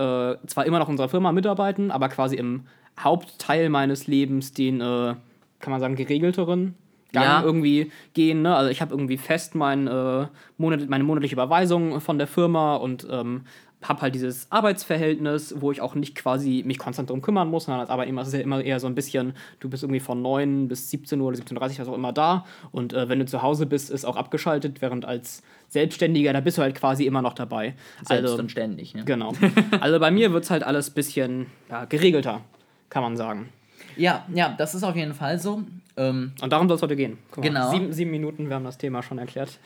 zwar 0.45 0.65
immer 0.65 0.79
noch 0.79 0.89
in 0.89 0.95
unserer 0.95 1.07
Firma 1.07 1.31
mitarbeiten, 1.31 1.91
aber 1.91 2.09
quasi 2.09 2.35
im 2.35 2.65
Hauptteil 2.99 3.69
meines 3.69 4.07
Lebens 4.07 4.51
den, 4.51 4.81
äh, 4.81 5.15
kann 5.61 5.71
man 5.71 5.79
sagen, 5.79 5.95
geregelteren 5.95 6.75
Gang 7.13 7.25
Ja. 7.25 7.41
irgendwie 7.43 7.91
gehen. 8.13 8.41
Ne? 8.41 8.55
Also 8.55 8.69
ich 8.69 8.81
habe 8.81 8.93
irgendwie 8.93 9.17
fest 9.17 9.55
mein, 9.55 9.87
äh, 9.87 10.27
Monat, 10.57 10.89
meine 10.89 11.03
monatliche 11.03 11.35
Überweisung 11.35 12.01
von 12.01 12.17
der 12.17 12.27
Firma 12.27 12.75
und 12.75 13.07
ähm, 13.09 13.43
habe 13.83 14.01
halt 14.01 14.15
dieses 14.15 14.51
Arbeitsverhältnis, 14.51 15.55
wo 15.59 15.71
ich 15.71 15.81
auch 15.81 15.93
nicht 15.93 16.15
quasi 16.15 16.63
mich 16.65 16.79
konstant 16.79 17.09
darum 17.09 17.21
kümmern 17.21 17.47
muss, 17.49 17.65
sondern 17.65 17.81
als 17.81 17.89
Arbeitnehmer 17.89 18.21
ist 18.23 18.29
es 18.29 18.33
ja 18.33 18.39
immer 18.39 18.61
eher 18.61 18.79
so 18.79 18.87
ein 18.87 18.95
bisschen, 18.95 19.33
du 19.59 19.69
bist 19.69 19.83
irgendwie 19.83 19.99
von 19.99 20.21
9 20.21 20.67
bis 20.67 20.89
17 20.89 21.21
Uhr 21.21 21.27
oder 21.27 21.37
17.30 21.37 21.53
Uhr, 21.53 21.79
was 21.79 21.87
auch 21.87 21.93
immer 21.93 22.11
da 22.11 22.45
und 22.71 22.93
äh, 22.93 23.07
wenn 23.07 23.19
du 23.19 23.25
zu 23.25 23.43
Hause 23.43 23.67
bist, 23.67 23.91
ist 23.91 24.03
auch 24.03 24.15
abgeschaltet, 24.15 24.81
während 24.81 25.05
als 25.05 25.43
Selbstständiger, 25.69 26.33
da 26.33 26.39
bist 26.39 26.57
du 26.57 26.63
halt 26.63 26.75
quasi 26.75 27.05
immer 27.05 27.21
noch 27.21 27.33
dabei. 27.33 27.75
Selbst 28.03 28.31
also, 28.31 28.39
und 28.39 28.51
ständig. 28.51 28.95
Ne? 28.95 29.03
genau. 29.05 29.33
Also 29.79 29.99
bei 29.99 30.11
mir 30.11 30.33
wird 30.33 30.43
es 30.43 30.49
halt 30.49 30.63
alles 30.63 30.89
ein 30.89 30.93
bisschen 30.95 31.45
ja, 31.69 31.85
geregelter, 31.85 32.41
kann 32.89 33.03
man 33.03 33.15
sagen. 33.15 33.49
Ja, 33.95 34.25
ja, 34.33 34.55
das 34.57 34.73
ist 34.75 34.83
auf 34.83 34.95
jeden 34.95 35.13
Fall 35.13 35.39
so. 35.39 35.63
Ähm, 35.97 36.33
Und 36.41 36.53
darum 36.53 36.67
soll 36.67 36.77
es 36.77 36.81
heute 36.83 36.95
gehen. 36.95 37.17
Guck 37.31 37.43
mal, 37.43 37.49
Genau. 37.49 37.71
Sieben, 37.71 37.91
sieben 37.91 38.11
Minuten, 38.11 38.47
wir 38.49 38.55
haben 38.55 38.63
das 38.63 38.77
Thema 38.77 39.01
schon 39.03 39.17
erklärt. 39.17 39.57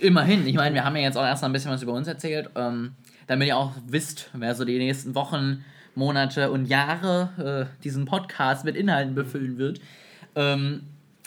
Immerhin, 0.00 0.46
ich 0.46 0.56
meine, 0.56 0.74
wir 0.74 0.84
haben 0.84 0.96
ja 0.96 1.02
jetzt 1.02 1.16
auch 1.16 1.24
erst 1.24 1.42
mal 1.42 1.48
ein 1.48 1.52
bisschen 1.52 1.70
was 1.70 1.82
über 1.82 1.92
uns 1.92 2.08
erzählt, 2.08 2.50
ähm, 2.56 2.92
damit 3.28 3.48
ihr 3.48 3.56
auch 3.56 3.72
wisst, 3.86 4.30
wer 4.32 4.54
so 4.54 4.64
die 4.64 4.78
nächsten 4.78 5.14
Wochen, 5.14 5.64
Monate 5.94 6.50
und 6.50 6.66
Jahre 6.66 7.68
äh, 7.70 7.82
diesen 7.82 8.04
Podcast 8.04 8.64
mit 8.64 8.76
Inhalten 8.76 9.14
befüllen 9.14 9.56
wird. 9.58 9.80
Ähm, 10.34 10.82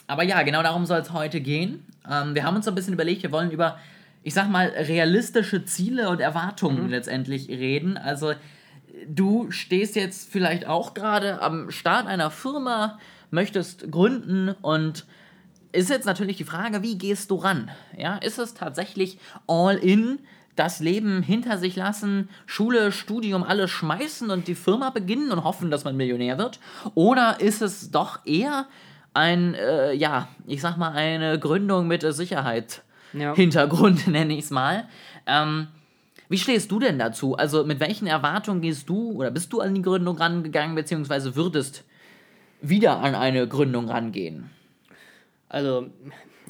aber 0.06 0.22
ja, 0.24 0.42
genau 0.42 0.62
darum 0.62 0.86
soll 0.86 1.00
es 1.00 1.12
heute 1.12 1.40
gehen. 1.40 1.84
Ähm, 2.08 2.34
wir 2.34 2.44
haben 2.44 2.56
uns 2.56 2.66
so 2.66 2.70
ein 2.70 2.74
bisschen 2.74 2.94
überlegt, 2.94 3.22
wir 3.22 3.32
wollen 3.32 3.50
über, 3.50 3.78
ich 4.22 4.34
sag 4.34 4.48
mal, 4.50 4.66
realistische 4.68 5.64
Ziele 5.64 6.08
und 6.10 6.20
Erwartungen 6.20 6.88
letztendlich 6.88 7.48
reden. 7.48 7.96
Also 7.96 8.34
du 9.08 9.50
stehst 9.50 9.96
jetzt 9.96 10.30
vielleicht 10.30 10.66
auch 10.66 10.94
gerade 10.94 11.40
am 11.42 11.70
Start 11.70 12.06
einer 12.06 12.30
Firma, 12.30 12.98
möchtest 13.30 13.90
gründen 13.90 14.54
und 14.62 15.04
ist 15.72 15.90
jetzt 15.90 16.06
natürlich 16.06 16.36
die 16.36 16.44
Frage, 16.44 16.82
wie 16.82 16.98
gehst 16.98 17.30
du 17.30 17.36
ran? 17.36 17.70
Ja, 17.96 18.16
ist 18.16 18.38
es 18.38 18.54
tatsächlich 18.54 19.18
all 19.46 19.76
in, 19.76 20.18
das 20.56 20.80
Leben 20.80 21.22
hinter 21.22 21.58
sich 21.58 21.76
lassen, 21.76 22.28
Schule, 22.44 22.92
Studium, 22.92 23.42
alles 23.42 23.70
schmeißen 23.70 24.30
und 24.30 24.48
die 24.48 24.54
Firma 24.54 24.90
beginnen 24.90 25.30
und 25.30 25.44
hoffen, 25.44 25.70
dass 25.70 25.84
man 25.84 25.96
Millionär 25.96 26.38
wird? 26.38 26.58
Oder 26.94 27.40
ist 27.40 27.62
es 27.62 27.90
doch 27.90 28.26
eher 28.26 28.66
ein, 29.14 29.54
äh, 29.54 29.92
ja, 29.94 30.28
ich 30.46 30.60
sag 30.60 30.76
mal, 30.76 30.92
eine 30.92 31.38
Gründung 31.38 31.86
mit 31.86 32.02
Sicherheit? 32.12 32.82
Ja. 33.12 33.34
Hintergrund, 33.34 34.06
nenne 34.08 34.34
ich 34.34 34.44
es 34.44 34.50
mal. 34.50 34.88
Ähm, 35.26 35.68
wie 36.28 36.38
stehst 36.38 36.70
du 36.70 36.78
denn 36.78 36.98
dazu? 36.98 37.36
Also 37.36 37.64
mit 37.64 37.80
welchen 37.80 38.06
Erwartungen 38.06 38.60
gehst 38.60 38.88
du 38.88 39.12
oder 39.12 39.30
bist 39.30 39.52
du 39.52 39.60
an 39.60 39.74
die 39.74 39.82
Gründung 39.82 40.16
rangegangen, 40.16 40.74
beziehungsweise 40.74 41.36
würdest 41.36 41.84
wieder 42.62 42.98
an 42.98 43.14
eine 43.14 43.46
Gründung 43.48 43.88
rangehen? 43.88 44.50
Also, 45.48 45.90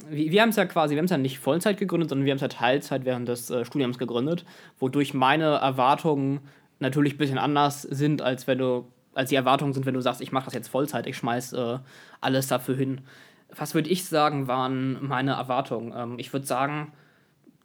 wir, 0.09 0.41
haben 0.41 0.49
es 0.49 0.55
ja 0.55 0.65
quasi, 0.65 0.93
wir 0.93 0.99
haben 0.99 1.05
es 1.05 1.11
ja 1.11 1.17
nicht 1.17 1.39
Vollzeit 1.39 1.77
gegründet, 1.77 2.09
sondern 2.09 2.25
wir 2.25 2.31
haben 2.31 2.37
es 2.37 2.41
ja 2.41 2.47
Teilzeit 2.47 3.05
während 3.05 3.27
des 3.27 3.49
äh, 3.49 3.65
Studiums 3.65 3.97
gegründet, 3.97 4.45
wodurch 4.79 5.13
meine 5.13 5.55
Erwartungen 5.55 6.41
natürlich 6.79 7.15
ein 7.15 7.17
bisschen 7.17 7.37
anders 7.37 7.83
sind, 7.83 8.21
als 8.21 8.47
wenn 8.47 8.57
du, 8.57 8.87
als 9.13 9.29
die 9.29 9.35
Erwartungen 9.35 9.73
sind, 9.73 9.85
wenn 9.85 9.93
du 9.93 10.01
sagst, 10.01 10.21
ich 10.21 10.31
mache 10.31 10.45
das 10.45 10.53
jetzt 10.53 10.69
Vollzeit, 10.69 11.07
ich 11.07 11.17
schmeiß 11.17 11.53
äh, 11.53 11.79
alles 12.19 12.47
dafür 12.47 12.75
hin. 12.75 13.01
Was 13.55 13.75
würde 13.75 13.89
ich 13.89 14.05
sagen, 14.05 14.47
waren 14.47 14.97
meine 15.05 15.33
Erwartungen? 15.33 15.93
Ähm, 15.95 16.19
ich 16.19 16.31
würde 16.33 16.45
sagen, 16.45 16.93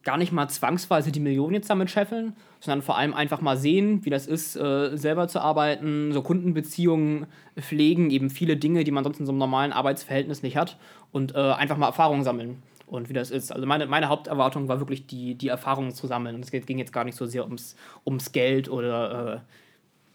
gar 0.07 0.17
nicht 0.17 0.31
mal 0.31 0.49
zwangsweise 0.49 1.11
die 1.11 1.19
Millionen 1.19 1.55
jetzt 1.55 1.69
damit 1.69 1.91
scheffeln, 1.91 2.35
sondern 2.61 2.81
vor 2.81 2.97
allem 2.97 3.13
einfach 3.13 3.41
mal 3.41 3.57
sehen, 3.57 4.05
wie 4.05 4.11
das 4.11 4.29
ist, 4.29 4.55
äh, 4.55 4.97
selber 4.97 5.27
zu 5.27 5.41
arbeiten, 5.41 6.13
so 6.13 6.23
Kundenbeziehungen 6.23 7.27
pflegen, 7.59 8.11
eben 8.11 8.31
viele 8.31 8.57
Dinge, 8.57 8.85
die 8.85 8.93
man 8.93 9.03
sonst 9.03 9.19
in 9.19 9.27
so 9.27 9.33
einem 9.33 9.41
normalen 9.41 9.73
Arbeitsverhältnis 9.73 10.45
nicht 10.45 10.57
hat 10.57 10.79
und 11.11 11.35
äh, 11.35 11.39
einfach 11.39 11.77
mal 11.77 11.89
Erfahrung 11.89 12.23
sammeln 12.23 12.63
und 12.87 13.09
wie 13.09 13.15
das 13.15 13.33
ist. 13.33 13.51
Also 13.51 13.67
meine, 13.67 13.87
meine 13.87 14.09
Haupterwartung 14.09 14.69
war 14.69 14.79
wirklich 14.79 15.09
die, 15.09 15.35
die 15.35 15.49
Erfahrungen 15.49 15.91
zu 15.91 16.07
sammeln 16.07 16.37
und 16.37 16.45
es 16.45 16.53
ging 16.53 16.79
jetzt 16.79 16.93
gar 16.93 17.03
nicht 17.03 17.17
so 17.17 17.27
sehr 17.27 17.45
ums, 17.45 17.75
ums 18.07 18.31
Geld 18.31 18.69
oder 18.69 19.35
äh, 19.35 19.41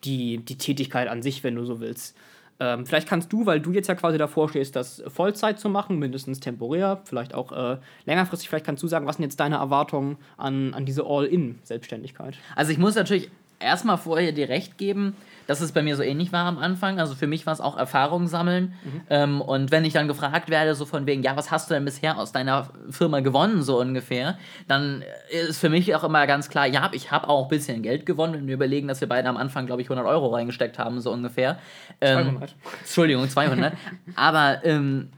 die, 0.05 0.37
die 0.37 0.57
Tätigkeit 0.57 1.09
an 1.09 1.21
sich, 1.21 1.43
wenn 1.43 1.55
du 1.55 1.65
so 1.65 1.81
willst. 1.81 2.17
Ähm, 2.61 2.85
vielleicht 2.85 3.09
kannst 3.09 3.33
du, 3.33 3.47
weil 3.47 3.59
du 3.59 3.71
jetzt 3.71 3.87
ja 3.87 3.95
quasi 3.95 4.19
davor 4.19 4.47
stehst, 4.47 4.75
das 4.75 5.01
Vollzeit 5.07 5.59
zu 5.59 5.67
machen, 5.67 5.97
mindestens 5.97 6.39
temporär, 6.39 7.01
vielleicht 7.05 7.33
auch 7.33 7.51
äh, 7.51 7.77
längerfristig, 8.05 8.49
vielleicht 8.49 8.67
kannst 8.67 8.83
du 8.83 8.87
sagen, 8.87 9.07
was 9.07 9.15
sind 9.15 9.23
jetzt 9.23 9.39
deine 9.39 9.55
Erwartungen 9.55 10.17
an, 10.37 10.75
an 10.75 10.85
diese 10.85 11.03
All-In-Selbstständigkeit? 11.03 12.37
Also 12.55 12.71
ich 12.71 12.77
muss 12.77 12.93
natürlich 12.93 13.31
erstmal 13.61 13.97
vorher 13.97 14.31
dir 14.31 14.49
recht 14.49 14.77
geben, 14.77 15.15
dass 15.47 15.59
es 15.59 15.71
bei 15.71 15.81
mir 15.81 15.97
so 15.97 16.03
ähnlich 16.03 16.31
war 16.31 16.45
am 16.45 16.57
Anfang. 16.57 16.99
Also 16.99 17.15
für 17.15 17.27
mich 17.27 17.45
war 17.45 17.53
es 17.53 17.61
auch 17.61 17.77
Erfahrung 17.77 18.27
sammeln. 18.27 18.73
Ähm, 19.09 19.41
und 19.41 19.71
wenn 19.71 19.83
ich 19.83 19.93
dann 19.93 20.07
gefragt 20.07 20.49
werde, 20.49 20.75
so 20.75 20.85
von 20.85 21.05
wegen, 21.05 21.23
ja, 21.23 21.35
was 21.35 21.51
hast 21.51 21.69
du 21.69 21.73
denn 21.73 21.83
bisher 21.83 22.17
aus 22.17 22.31
deiner 22.31 22.69
Firma 22.89 23.19
gewonnen, 23.19 23.61
so 23.61 23.79
ungefähr, 23.79 24.37
dann 24.67 25.03
ist 25.29 25.59
für 25.59 25.69
mich 25.69 25.93
auch 25.95 26.03
immer 26.03 26.25
ganz 26.27 26.49
klar, 26.49 26.67
ja, 26.67 26.89
ich 26.93 27.11
habe 27.11 27.27
auch 27.27 27.43
ein 27.43 27.49
bisschen 27.49 27.81
Geld 27.81 28.05
gewonnen. 28.05 28.33
Wenn 28.33 28.47
wir 28.47 28.55
überlegen, 28.55 28.87
dass 28.87 29.01
wir 29.01 29.09
beide 29.09 29.27
am 29.27 29.37
Anfang, 29.37 29.65
glaube 29.65 29.81
ich, 29.81 29.89
100 29.89 30.05
Euro 30.07 30.27
reingesteckt 30.27 30.79
haben, 30.79 31.01
so 31.01 31.11
ungefähr. 31.11 31.59
Ähm, 31.99 32.23
200. 32.23 32.55
Entschuldigung, 32.79 33.29
200. 33.29 33.73
Aber 34.15 34.63
ähm, 34.63 35.09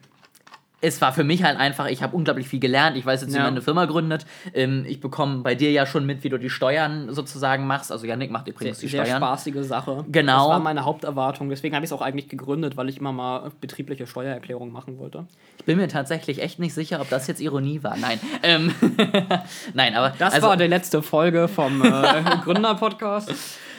es 0.84 1.00
war 1.00 1.14
für 1.14 1.24
mich 1.24 1.44
halt 1.44 1.58
einfach, 1.58 1.88
ich 1.88 2.04
habe 2.04 2.14
unglaublich 2.16 2.48
viel 2.48 2.60
gelernt. 2.60 2.98
Ich 2.98 3.06
weiß 3.06 3.22
jetzt, 3.22 3.32
wie 3.32 3.38
Ja. 3.38 3.44
man 3.44 3.54
eine 3.54 3.62
Firma 3.62 3.86
gründet. 3.86 4.26
Ähm, 4.54 4.84
ich 4.88 5.00
bekomme 5.00 5.38
bei 5.38 5.56
dir 5.56 5.72
ja 5.72 5.86
schon 5.86 6.06
mit, 6.06 6.24
wie 6.26 6.30
du 6.30 6.38
die 6.38 6.50
Steuern 6.50 7.08
sozusagen 7.14 7.66
machst. 7.66 7.90
Also 7.92 8.06
Janik 8.06 8.32
macht 8.32 8.46
Sehr, 8.46 8.54
übrigens 8.54 8.80
die 8.80 8.90
sehr 8.90 9.06
Steuern. 9.06 9.18
spaßige 9.22 9.62
Sache. 9.66 10.04
Genau. 10.12 10.40
Das 10.40 10.48
war 10.50 10.60
meine 10.60 10.84
Haupterwartung. 10.84 11.50
Deswegen 11.50 11.74
habe 11.74 11.86
ich 11.86 11.90
es 11.90 11.94
auch 11.94 12.02
eigentlich 12.02 12.28
gegründet, 12.28 12.76
weil 12.76 12.90
ich 12.90 12.98
immer 12.98 13.14
mal 13.14 13.52
betriebliche 13.62 14.06
Steuererklärungen 14.08 14.74
machen 14.74 14.98
wollte. 15.00 15.26
Ich 15.58 15.64
bin 15.66 15.78
mir 15.78 15.88
tatsächlich 15.88 16.42
echt 16.42 16.60
nicht 16.60 16.74
sicher, 16.74 17.00
ob 17.00 17.10
das 17.10 17.28
jetzt 17.28 17.40
Ironie 17.40 17.82
war. 17.82 17.96
Nein. 17.96 18.20
Ähm, 18.44 18.76
Nein, 19.74 19.96
aber 19.96 20.14
Das 20.20 20.34
also, 20.34 20.48
war 20.48 20.58
die 20.58 20.68
letzte 20.68 21.02
Folge 21.02 21.48
vom 21.48 21.82
äh, 21.84 22.22
Gründer-Podcast. 22.44 23.32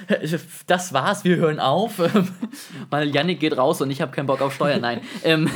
das 0.67 0.93
war's, 0.93 1.25
wir 1.25 1.37
hören 1.37 1.61
auf, 1.61 2.01
weil 2.91 3.09
Yannick 3.15 3.41
geht 3.41 3.57
raus 3.57 3.81
und 3.81 3.91
ich 3.91 4.01
habe 4.01 4.13
keinen 4.13 4.27
Bock 4.27 4.41
auf 4.41 4.55
Steuern. 4.55 4.81
Nein. 4.81 5.01
ähm, 5.25 5.49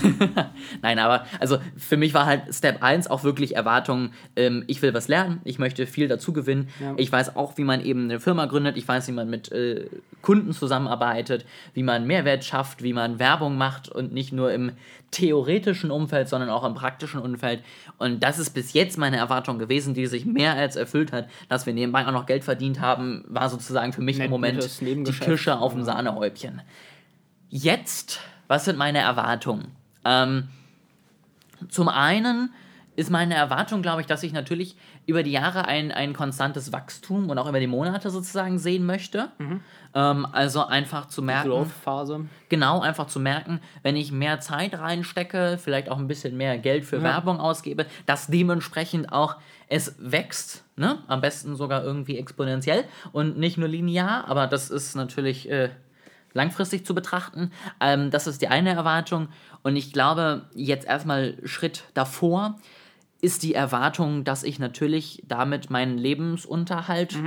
Nein, 0.83 0.99
aber 0.99 1.26
also 1.40 1.59
für 1.76 1.97
mich 1.97 2.14
war 2.14 2.26
halt 2.26 2.55
Step 2.55 2.83
1 2.83 3.09
auch 3.09 3.25
wirklich 3.25 3.57
Erwartung, 3.57 4.11
ähm, 4.37 4.64
ich 4.67 4.83
will 4.83 4.95
was 4.95 5.09
lernen, 5.09 5.40
ich 5.45 5.59
möchte 5.59 5.87
viel 5.87 6.09
dazu 6.09 6.33
gewinnen. 6.33 6.69
Ja. 6.81 6.95
Ich 6.97 7.11
weiß 7.11 7.37
auch, 7.37 7.57
wie 7.57 7.64
man 7.64 7.85
eben 7.85 8.05
eine 8.05 8.21
Firma 8.21 8.47
gründet, 8.47 8.76
ich 8.76 8.87
weiß, 8.87 9.09
wie 9.09 9.12
man 9.12 9.31
mit 9.31 9.50
äh, 9.52 9.87
Kunden 10.23 10.52
zusammenarbeitet, 10.52 11.45
wie 11.75 11.83
man 11.83 12.07
Mehrwert 12.07 12.45
schafft, 12.45 12.83
wie 12.83 12.93
man 12.93 13.19
Werbung 13.19 13.57
macht 13.57 13.88
und 13.88 14.12
nicht 14.12 14.33
nur 14.33 14.52
im 14.52 14.73
theoretischen 15.11 15.90
Umfeld, 15.90 16.28
sondern 16.28 16.50
auch 16.50 16.64
im 16.64 16.75
praktischen 16.75 17.21
Umfeld. 17.21 17.62
Und 17.99 18.23
das 18.23 18.38
ist 18.38 18.50
bis 18.50 18.75
jetzt 18.75 18.99
meine 18.99 19.17
Erwartung 19.17 19.59
gewesen, 19.59 19.95
die 19.95 20.07
sich 20.07 20.26
mehr 20.26 20.55
als 20.55 20.76
erfüllt 20.76 21.12
hat. 21.12 21.28
Dass 21.49 21.64
wir 21.67 21.73
nebenbei 21.73 22.07
auch 22.07 22.12
noch 22.12 22.26
Geld 22.26 22.45
verdient 22.45 22.81
haben, 22.81 23.25
war 23.26 23.49
sozusagen 23.49 23.93
für 23.93 24.02
mich 24.02 24.19
Nett- 24.19 24.26
im 24.26 24.33
Moment 24.40 24.80
die. 24.80 25.12
Kirsche 25.12 25.59
auf 25.59 25.73
dem 25.73 25.85
Sahnehäubchen. 25.85 26.62
Jetzt, 27.49 28.21
was 28.47 28.64
sind 28.64 28.78
meine 28.78 28.99
Erwartungen? 28.99 29.73
Ähm, 30.04 30.49
zum 31.68 31.88
einen 31.88 32.52
ist 32.97 33.11
meine 33.11 33.35
Erwartung, 33.35 33.83
glaube 33.83 34.00
ich, 34.00 34.07
dass 34.07 34.23
ich 34.23 34.33
natürlich 34.33 34.76
über 35.09 35.23
die 35.23 35.33
Jahre 35.33 35.65
ein, 35.65 35.91
ein 35.91 36.12
konstantes 36.12 36.71
Wachstum 36.71 37.31
und 37.31 37.38
auch 37.38 37.49
über 37.49 37.61
die 37.61 37.67
Monate 37.67 38.11
sozusagen 38.11 38.59
sehen 38.59 38.85
möchte. 38.85 39.31
Ähm, 39.95 40.27
also 40.33 40.67
einfach 40.67 41.09
zu 41.09 41.23
merken, 41.23 41.49
Growth-Phase. 41.49 42.27
genau 42.50 42.83
einfach 42.83 43.07
zu 43.07 43.19
merken, 43.19 43.61
wenn 43.83 43.97
ich 43.97 44.12
mehr 44.12 44.38
Zeit 44.41 44.79
reinstecke, 44.79 45.59
vielleicht 45.59 45.88
auch 45.88 45.97
ein 45.97 46.09
bisschen 46.09 46.37
mehr 46.37 46.59
Geld 46.59 46.85
für 46.85 47.03
Werbung 47.03 47.41
ausgebe, 47.41 47.87
dass 48.05 48.27
dementsprechend 48.27 49.11
auch 49.11 49.37
es 49.69 49.97
wächst, 49.99 50.65
ne? 50.77 50.99
Am 51.07 51.23
besten 51.23 51.57
sogar 51.57 51.83
irgendwie 51.85 52.19
exponentiell 52.19 52.85
und 53.12 53.38
nicht 53.38 53.57
nur 53.57 53.69
linear, 53.69 54.29
aber 54.29 54.47
das 54.47 54.69
ist 54.69 54.95
natürlich 54.95 55.50
äh, 55.50 55.71
langfristig 56.35 56.85
zu 56.85 56.95
betrachten. 56.95 57.50
Ähm, 57.81 58.11
das 58.11 58.27
ist 58.27 58.43
die 58.43 58.49
eine 58.49 58.75
Erwartung. 58.75 59.29
Und 59.62 59.77
ich 59.77 59.91
glaube, 59.95 60.43
jetzt 60.55 60.87
erstmal 60.87 61.38
Schritt 61.45 61.85
davor 61.95 62.59
ist 63.21 63.43
die 63.43 63.55
Erwartung, 63.55 64.25
dass 64.25 64.43
ich 64.43 64.59
natürlich 64.59 65.23
damit 65.27 65.71
meinen 65.71 65.99
Lebensunterhalt 65.99 67.19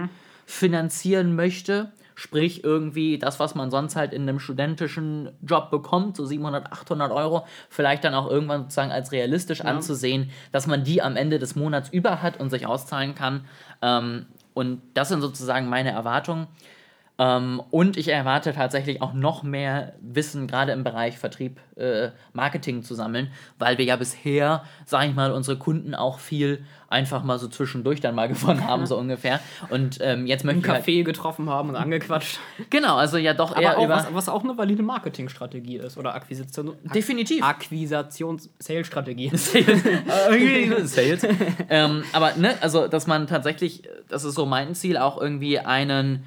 finanzieren 0.45 1.35
möchte. 1.35 1.91
Sprich, 2.15 2.63
irgendwie 2.63 3.17
das, 3.17 3.39
was 3.39 3.55
man 3.55 3.71
sonst 3.71 3.95
halt 3.95 4.13
in 4.13 4.23
einem 4.23 4.39
studentischen 4.39 5.31
Job 5.41 5.71
bekommt, 5.71 6.17
so 6.17 6.25
700, 6.25 6.71
800 6.71 7.11
Euro, 7.11 7.47
vielleicht 7.69 8.03
dann 8.03 8.13
auch 8.13 8.29
irgendwann 8.29 8.63
sozusagen 8.63 8.91
als 8.91 9.11
realistisch 9.11 9.61
anzusehen, 9.61 10.29
dass 10.51 10.67
man 10.67 10.83
die 10.83 11.01
am 11.01 11.15
Ende 11.15 11.39
des 11.39 11.55
Monats 11.55 11.89
über 11.89 12.21
hat 12.21 12.39
und 12.39 12.51
sich 12.51 12.67
auszahlen 12.67 13.15
kann. 13.15 13.45
Ähm, 13.81 14.27
und 14.53 14.81
das 14.93 15.09
sind 15.09 15.21
sozusagen 15.21 15.67
meine 15.67 15.91
Erwartungen. 15.91 16.47
Ähm, 17.21 17.61
und 17.69 17.97
ich 17.97 18.07
erwarte 18.07 18.51
tatsächlich 18.51 18.99
auch 19.03 19.13
noch 19.13 19.43
mehr 19.43 19.93
Wissen, 20.01 20.47
gerade 20.47 20.71
im 20.71 20.83
Bereich 20.83 21.19
Vertrieb, 21.19 21.59
äh, 21.75 22.09
Marketing 22.33 22.81
zu 22.81 22.95
sammeln, 22.95 23.31
weil 23.59 23.77
wir 23.77 23.85
ja 23.85 23.95
bisher, 23.95 24.63
sage 24.85 25.09
ich 25.09 25.15
mal, 25.15 25.31
unsere 25.31 25.57
Kunden 25.59 25.93
auch 25.93 26.17
viel 26.17 26.65
einfach 26.89 27.23
mal 27.23 27.37
so 27.37 27.47
zwischendurch 27.47 28.01
dann 28.01 28.15
mal 28.15 28.27
gewonnen 28.29 28.65
haben, 28.65 28.87
so 28.87 28.97
ungefähr. 28.97 29.39
Und 29.69 29.99
ähm, 30.01 30.25
jetzt 30.25 30.43
möchte 30.43 30.61
Im 30.61 30.65
ich 30.65 30.71
halt, 30.71 30.83
Café 30.83 31.03
getroffen 31.03 31.47
haben 31.47 31.69
und 31.69 31.75
angequatscht. 31.75 32.39
genau, 32.71 32.95
also 32.95 33.17
ja 33.17 33.35
doch 33.35 33.55
eher 33.55 33.73
Aber 33.73 33.77
auch, 33.77 33.85
über 33.85 33.95
was, 33.97 34.13
was 34.15 34.27
auch 34.27 34.43
eine 34.43 34.57
valide 34.57 34.81
Marketingstrategie 34.81 35.77
ist 35.77 35.97
oder 35.97 36.15
Akquisition. 36.15 36.73
definitiv 36.95 37.43
Akquisitions-Sales-Strategie. 37.43 39.29
Sales. 39.35 41.27
ähm, 41.69 42.03
aber 42.13 42.33
ne, 42.35 42.55
also 42.61 42.87
dass 42.87 43.05
man 43.05 43.27
tatsächlich, 43.27 43.83
das 44.09 44.23
ist 44.23 44.33
so 44.33 44.47
mein 44.47 44.73
Ziel, 44.73 44.97
auch 44.97 45.21
irgendwie 45.21 45.59
einen, 45.59 46.23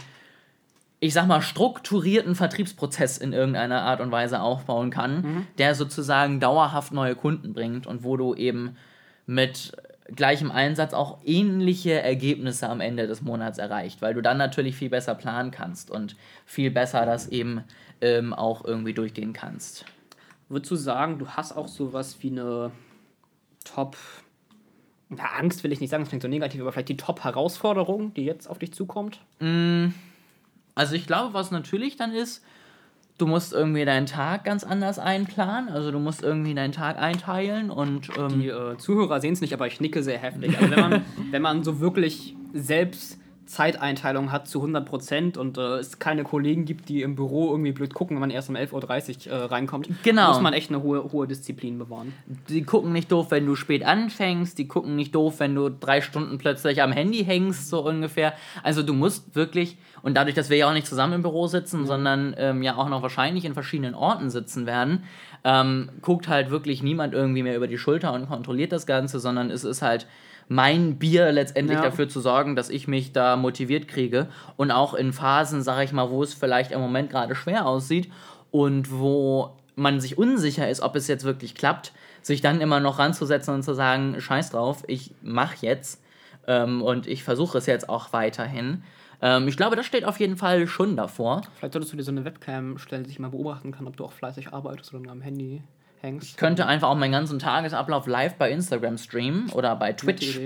ich 1.04 1.12
sag 1.12 1.26
mal, 1.26 1.42
strukturierten 1.42 2.34
Vertriebsprozess 2.34 3.18
in 3.18 3.34
irgendeiner 3.34 3.82
Art 3.82 4.00
und 4.00 4.11
Weise 4.11 4.40
aufbauen 4.40 4.88
kann, 4.88 5.46
der 5.58 5.75
sozusagen 5.75 6.40
dauerhaft 6.40 6.94
neue 6.94 7.14
Kunden 7.14 7.52
bringt 7.52 7.87
und 7.87 8.04
wo 8.04 8.16
du 8.16 8.34
eben 8.34 8.78
mit 9.26 9.73
gleichem 10.16 10.50
Einsatz 10.50 10.94
auch 10.94 11.18
ähnliche 11.23 12.00
Ergebnisse 12.00 12.70
am 12.70 12.80
Ende 12.80 13.06
des 13.06 13.20
Monats 13.20 13.58
erreicht, 13.58 14.00
weil 14.00 14.14
du 14.14 14.23
dann 14.23 14.38
natürlich 14.38 14.76
viel 14.76 14.88
besser 14.88 15.14
planen 15.14 15.50
kannst 15.50 15.90
und 15.90 16.16
viel 16.46 16.70
besser 16.70 17.04
das 17.04 17.28
eben 17.28 17.64
ähm, 18.00 18.32
auch 18.32 18.64
irgendwie 18.64 18.94
durchgehen 18.94 19.34
kannst. 19.34 19.84
Würdest 20.49 20.70
du 20.70 20.76
sagen, 20.76 21.18
du 21.18 21.28
hast 21.28 21.52
auch 21.52 21.68
sowas 21.68 22.16
wie 22.20 22.30
eine 22.30 22.70
Top. 23.64 23.99
Ja, 25.11 25.25
Angst 25.38 25.64
will 25.64 25.73
ich 25.73 25.80
nicht 25.82 25.90
sagen, 25.90 26.04
das 26.04 26.08
klingt 26.08 26.23
so 26.23 26.28
negativ, 26.28 26.62
aber 26.62 26.73
vielleicht 26.73 26.88
die 26.88 26.96
Top-Herausforderung, 26.96 28.14
die 28.14 28.25
jetzt 28.25 28.49
auf 28.49 28.58
dich 28.58 28.73
zukommt? 28.73 29.20
Also 30.74 30.94
ich 30.94 31.06
glaube, 31.06 31.34
was 31.34 31.50
natürlich 31.50 31.96
dann 31.96 32.12
ist, 32.12 32.42
du 33.18 33.26
musst 33.26 33.52
irgendwie 33.52 33.84
deinen 33.84 34.06
Tag 34.06 34.44
ganz 34.44 34.64
anders 34.64 34.98
einplanen. 34.98 35.68
Also 35.68 35.90
du 35.90 35.98
musst 35.98 36.22
irgendwie 36.22 36.54
deinen 36.54 36.72
Tag 36.72 36.98
einteilen 36.98 37.70
und 37.70 38.08
ähm, 38.18 38.40
Die 38.40 38.48
äh, 38.48 38.76
Zuhörer 38.76 39.20
sehen 39.20 39.34
es 39.34 39.40
nicht, 39.40 39.52
aber 39.52 39.66
ich 39.66 39.80
nicke 39.80 40.02
sehr 40.02 40.18
heftig. 40.18 40.58
Also 40.58 40.70
wenn 40.70 40.80
man, 40.80 41.04
wenn 41.30 41.42
man 41.42 41.64
so 41.64 41.80
wirklich 41.80 42.34
selbst 42.52 43.18
Zeiteinteilung 43.46 44.32
hat 44.32 44.48
zu 44.48 44.62
100% 44.64 45.38
und 45.38 45.58
äh, 45.58 45.78
es 45.78 45.98
keine 45.98 46.24
Kollegen 46.24 46.64
gibt, 46.64 46.88
die 46.88 47.02
im 47.02 47.14
Büro 47.14 47.50
irgendwie 47.50 47.72
blöd 47.72 47.94
gucken, 47.94 48.16
wenn 48.16 48.20
man 48.20 48.30
erst 48.30 48.48
um 48.48 48.56
11.30 48.56 49.28
Uhr 49.28 49.32
äh, 49.32 49.44
reinkommt, 49.44 49.88
Genau. 50.02 50.28
muss 50.28 50.40
man 50.40 50.52
echt 50.52 50.70
eine 50.70 50.82
hohe, 50.82 51.12
hohe 51.12 51.26
Disziplin 51.26 51.78
bewahren. 51.78 52.12
die 52.48 52.62
gucken 52.62 52.92
nicht 52.92 53.10
doof, 53.12 53.30
wenn 53.30 53.46
du 53.46 53.54
spät 53.56 53.84
anfängst, 53.84 54.58
die 54.58 54.66
gucken 54.68 54.96
nicht 54.96 55.14
doof, 55.14 55.40
wenn 55.40 55.54
du 55.54 55.68
drei 55.68 56.00
Stunden 56.00 56.38
plötzlich 56.38 56.82
am 56.82 56.92
Handy 56.92 57.24
hängst, 57.24 57.68
so 57.68 57.86
ungefähr. 57.86 58.34
Also 58.62 58.82
du 58.82 58.92
musst 58.94 59.34
wirklich, 59.34 59.76
und 60.02 60.14
dadurch, 60.16 60.34
dass 60.34 60.50
wir 60.50 60.56
ja 60.56 60.68
auch 60.68 60.72
nicht 60.74 60.86
zusammen 60.86 61.14
im 61.14 61.22
Büro 61.22 61.46
sitzen, 61.46 61.86
sondern 61.86 62.34
ähm, 62.38 62.62
ja 62.62 62.76
auch 62.76 62.88
noch 62.88 63.02
wahrscheinlich 63.02 63.44
in 63.44 63.54
verschiedenen 63.54 63.94
Orten 63.94 64.30
sitzen 64.30 64.66
werden, 64.66 65.04
ähm, 65.44 65.90
guckt 66.00 66.28
halt 66.28 66.50
wirklich 66.50 66.82
niemand 66.82 67.12
irgendwie 67.14 67.42
mehr 67.42 67.56
über 67.56 67.66
die 67.66 67.78
Schulter 67.78 68.12
und 68.14 68.28
kontrolliert 68.28 68.72
das 68.72 68.86
Ganze, 68.86 69.20
sondern 69.20 69.50
es 69.50 69.64
ist 69.64 69.82
halt 69.82 70.06
mein 70.48 70.98
Bier 70.98 71.32
letztendlich 71.32 71.78
Ja. 71.78 71.84
dafür 71.84 72.08
zu 72.08 72.20
sorgen, 72.20 72.56
dass 72.56 72.70
ich 72.70 72.86
mich 72.88 73.12
da 73.12 73.36
motiviert 73.36 73.88
kriege 73.88 74.28
und 74.56 74.70
auch 74.70 74.94
in 74.94 75.12
Phasen, 75.12 75.62
sage 75.62 75.84
ich 75.84 75.92
mal, 75.92 76.10
wo 76.10 76.22
es 76.22 76.34
vielleicht 76.34 76.70
im 76.72 76.80
Moment 76.80 77.10
gerade 77.10 77.34
schwer 77.34 77.66
aussieht 77.66 78.10
und 78.50 78.90
wo 78.92 79.56
man 79.76 80.00
sich 80.00 80.18
unsicher 80.18 80.68
ist, 80.68 80.80
ob 80.80 80.94
es 80.96 81.08
jetzt 81.08 81.24
wirklich 81.24 81.54
klappt, 81.54 81.92
sich 82.22 82.40
dann 82.40 82.60
immer 82.60 82.80
noch 82.80 82.98
ranzusetzen 82.98 83.54
und 83.54 83.62
zu 83.62 83.74
sagen, 83.74 84.20
scheiß 84.20 84.50
drauf, 84.50 84.84
ich 84.86 85.12
mach 85.22 85.54
jetzt 85.56 86.02
ähm, 86.46 86.82
und 86.82 87.06
ich 87.06 87.24
versuche 87.24 87.58
es 87.58 87.66
jetzt 87.66 87.88
auch 87.88 88.12
weiterhin. 88.12 88.84
Ähm, 89.20 89.48
ich 89.48 89.56
glaube, 89.56 89.76
das 89.76 89.86
steht 89.86 90.04
auf 90.04 90.20
jeden 90.20 90.36
Fall 90.36 90.66
schon 90.66 90.96
davor. 90.96 91.42
Vielleicht 91.56 91.72
solltest 91.72 91.92
du 91.92 91.96
dir 91.96 92.02
so 92.02 92.10
eine 92.12 92.24
Webcam 92.24 92.78
stellen, 92.78 93.04
die 93.04 93.10
ich 93.10 93.18
mal 93.18 93.30
beobachten 93.30 93.72
kann, 93.72 93.86
ob 93.86 93.96
du 93.96 94.04
auch 94.04 94.12
fleißig 94.12 94.52
arbeitest 94.52 94.92
oder 94.92 95.02
nur 95.02 95.12
am 95.12 95.22
Handy 95.22 95.62
hängst. 96.04 96.28
Ich 96.30 96.37
könnte 96.37 96.66
einfach 96.66 96.88
auch 96.88 96.94
meinen 96.96 97.12
ganzen 97.12 97.38
Tagesablauf 97.38 98.06
live 98.06 98.34
bei 98.34 98.50
Instagram 98.50 98.99
streamen 98.99 99.50
oder 99.50 99.75
bei 99.76 99.92
Twitch. 99.92 100.38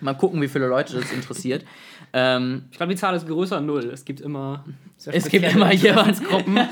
Mal 0.00 0.14
gucken, 0.14 0.42
wie 0.42 0.48
viele 0.48 0.66
Leute 0.66 0.94
das 1.00 1.12
interessiert. 1.12 1.64
ähm, 2.12 2.66
Ich 2.70 2.76
glaube, 2.76 2.92
die 2.92 2.98
Zahl 2.98 3.14
ist 3.14 3.26
größer 3.26 3.60
null. 3.60 3.90
Es 3.92 4.04
gibt 4.04 4.20
immer. 4.20 4.64
Es 5.06 5.28
gibt 5.28 5.46
immer 5.46 5.72
jemand. 5.72 6.22
Gruppen. 6.24 6.58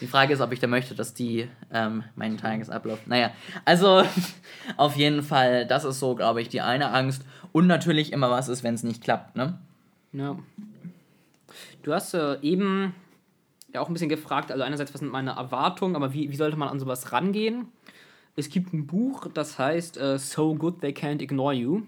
Die 0.00 0.06
Frage 0.06 0.34
ist, 0.34 0.40
ob 0.40 0.52
ich 0.52 0.60
da 0.60 0.66
möchte, 0.66 0.94
dass 0.94 1.14
die 1.14 1.48
ähm, 1.72 2.04
meinen 2.14 2.36
Tagesablauf. 2.36 3.06
Naja, 3.06 3.30
also 3.64 4.04
auf 4.76 4.94
jeden 4.94 5.22
Fall, 5.22 5.66
das 5.66 5.84
ist 5.84 5.98
so, 5.98 6.14
glaube 6.14 6.42
ich, 6.42 6.48
die 6.48 6.60
eine 6.60 6.90
Angst. 6.92 7.22
Und 7.52 7.66
natürlich 7.66 8.12
immer 8.12 8.30
was 8.30 8.48
ist, 8.48 8.62
wenn 8.62 8.74
es 8.74 8.82
nicht 8.82 9.02
klappt, 9.02 9.34
ne? 9.34 9.58
Ja. 10.12 10.36
Du 11.82 11.92
hast 11.92 12.12
äh, 12.14 12.38
eben 12.42 12.94
ja 13.76 13.80
auch 13.80 13.88
ein 13.88 13.92
bisschen 13.92 14.08
gefragt, 14.08 14.50
also 14.50 14.62
einerseits, 14.64 14.92
was 14.92 15.00
sind 15.00 15.12
meine 15.12 15.32
Erwartungen, 15.32 15.96
aber 15.96 16.12
wie, 16.12 16.30
wie 16.30 16.36
sollte 16.36 16.56
man 16.56 16.68
an 16.68 16.80
sowas 16.80 17.12
rangehen? 17.12 17.68
Es 18.34 18.50
gibt 18.50 18.74
ein 18.74 18.86
Buch, 18.86 19.28
das 19.32 19.58
heißt 19.58 19.96
äh, 19.96 20.18
So 20.18 20.54
Good 20.54 20.80
They 20.80 20.90
Can't 20.92 21.22
Ignore 21.22 21.54
You. 21.54 21.82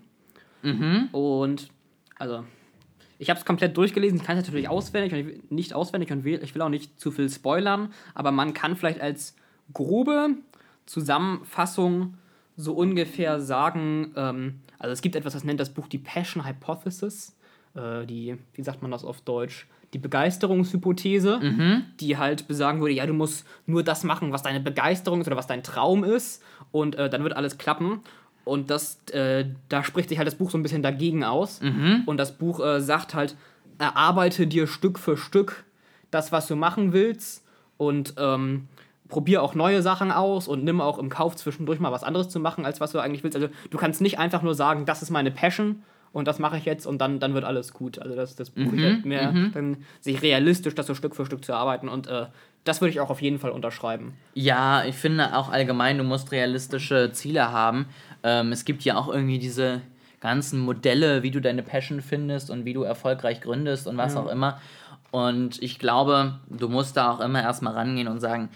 Und 1.12 1.68
also, 2.18 2.44
ich 3.18 3.30
habe 3.30 3.38
es 3.38 3.44
komplett 3.44 3.76
durchgelesen, 3.76 4.18
ich 4.18 4.24
kann 4.24 4.36
es 4.38 4.44
natürlich 4.44 4.68
auswendig 4.68 5.12
und 5.12 5.50
nicht 5.52 5.74
auswendig 5.74 6.10
und 6.10 6.24
will, 6.24 6.40
ich 6.42 6.54
will 6.54 6.62
auch 6.62 6.68
nicht 6.68 6.98
zu 6.98 7.10
viel 7.10 7.28
spoilern, 7.28 7.92
aber 8.14 8.32
man 8.32 8.54
kann 8.54 8.76
vielleicht 8.76 9.00
als 9.00 9.36
grobe 9.72 10.30
Zusammenfassung 10.86 12.16
so 12.56 12.72
ungefähr 12.72 13.40
sagen, 13.40 14.12
ähm, 14.16 14.60
also 14.78 14.92
es 14.92 15.00
gibt 15.00 15.16
etwas, 15.16 15.32
das 15.32 15.44
nennt 15.44 15.60
das 15.60 15.72
Buch 15.74 15.86
die 15.86 15.98
Passion 15.98 16.44
Hypothesis. 16.46 17.36
äh, 17.74 18.06
die, 18.06 18.36
wie 18.54 18.62
sagt 18.62 18.82
man 18.82 18.90
das 18.90 19.04
auf 19.04 19.20
Deutsch, 19.20 19.66
die 19.92 19.98
Begeisterungshypothese, 19.98 21.40
die 22.00 22.16
halt 22.18 22.46
besagen 22.48 22.80
würde, 22.80 22.94
ja, 22.94 23.06
du 23.06 23.14
musst 23.14 23.46
nur 23.66 23.82
das 23.82 24.04
machen, 24.04 24.32
was 24.32 24.42
deine 24.42 24.60
Begeisterung 24.60 25.20
ist 25.20 25.26
oder 25.26 25.36
was 25.36 25.46
dein 25.46 25.62
Traum 25.62 26.04
ist 26.04 26.42
und 26.72 26.94
äh, 26.96 27.08
dann 27.08 27.22
wird 27.22 27.34
alles 27.34 27.56
klappen. 27.58 28.00
Und 28.44 28.70
das, 28.70 28.98
äh, 29.12 29.44
da 29.68 29.84
spricht 29.84 30.08
sich 30.08 30.18
halt 30.18 30.26
das 30.26 30.36
Buch 30.36 30.50
so 30.50 30.56
ein 30.58 30.62
bisschen 30.62 30.82
dagegen 30.82 31.22
aus. 31.24 31.60
Und 32.06 32.16
das 32.16 32.38
Buch 32.38 32.60
äh, 32.60 32.80
sagt 32.80 33.14
halt, 33.14 33.36
erarbeite 33.78 34.46
dir 34.46 34.66
Stück 34.66 34.98
für 34.98 35.16
Stück 35.16 35.64
das, 36.10 36.32
was 36.32 36.46
du 36.46 36.56
machen 36.56 36.92
willst 36.92 37.44
und 37.76 38.14
ähm, 38.18 38.68
probier 39.08 39.42
auch 39.42 39.54
neue 39.54 39.82
Sachen 39.82 40.10
aus 40.10 40.48
und 40.48 40.64
nimm 40.64 40.80
auch 40.80 40.98
im 40.98 41.08
Kauf 41.10 41.36
zwischendurch 41.36 41.80
mal 41.80 41.92
was 41.92 42.02
anderes 42.02 42.28
zu 42.28 42.40
machen, 42.40 42.64
als 42.64 42.80
was 42.80 42.92
du 42.92 42.98
eigentlich 42.98 43.22
willst. 43.22 43.36
Also 43.36 43.48
du 43.70 43.78
kannst 43.78 44.00
nicht 44.00 44.18
einfach 44.18 44.42
nur 44.42 44.54
sagen, 44.54 44.84
das 44.84 45.02
ist 45.02 45.10
meine 45.10 45.30
Passion 45.30 45.82
und 46.12 46.26
das 46.28 46.38
mache 46.38 46.56
ich 46.56 46.64
jetzt 46.64 46.86
und 46.86 46.98
dann, 46.98 47.20
dann 47.20 47.34
wird 47.34 47.44
alles 47.44 47.72
gut. 47.72 47.98
Also 47.98 48.14
das, 48.16 48.36
das 48.36 48.50
Buch 48.50 48.72
halt 48.72 49.04
mehr, 49.04 49.32
dann 49.52 49.78
sich 50.00 50.22
realistisch 50.22 50.74
das 50.74 50.86
so 50.86 50.94
Stück 50.94 51.14
für 51.14 51.26
Stück 51.26 51.44
zu 51.44 51.52
erarbeiten 51.52 51.88
und 51.88 52.06
äh, 52.06 52.26
das 52.64 52.80
würde 52.80 52.90
ich 52.90 53.00
auch 53.00 53.10
auf 53.10 53.22
jeden 53.22 53.38
Fall 53.38 53.50
unterschreiben. 53.50 54.14
Ja, 54.34 54.84
ich 54.84 54.94
finde 54.96 55.36
auch 55.36 55.50
allgemein, 55.50 55.98
du 55.98 56.04
musst 56.04 56.32
realistische 56.32 57.10
Ziele 57.12 57.50
haben. 57.52 57.86
Ähm, 58.22 58.52
es 58.52 58.64
gibt 58.64 58.82
ja 58.84 58.96
auch 58.96 59.08
irgendwie 59.08 59.38
diese 59.38 59.80
ganzen 60.20 60.60
Modelle, 60.60 61.22
wie 61.22 61.30
du 61.30 61.40
deine 61.40 61.62
Passion 61.62 62.00
findest 62.00 62.50
und 62.50 62.64
wie 62.64 62.72
du 62.74 62.82
erfolgreich 62.82 63.40
gründest 63.40 63.86
und 63.86 63.96
was 63.96 64.14
Ja. 64.14 64.20
auch 64.20 64.26
immer. 64.28 64.60
Und 65.10 65.62
ich 65.62 65.78
glaube, 65.78 66.38
du 66.50 66.68
musst 66.68 66.96
da 66.96 67.10
auch 67.10 67.20
immer 67.20 67.42
erstmal 67.42 67.74
rangehen 67.74 68.08
und 68.08 68.20
sagen, 68.20 68.50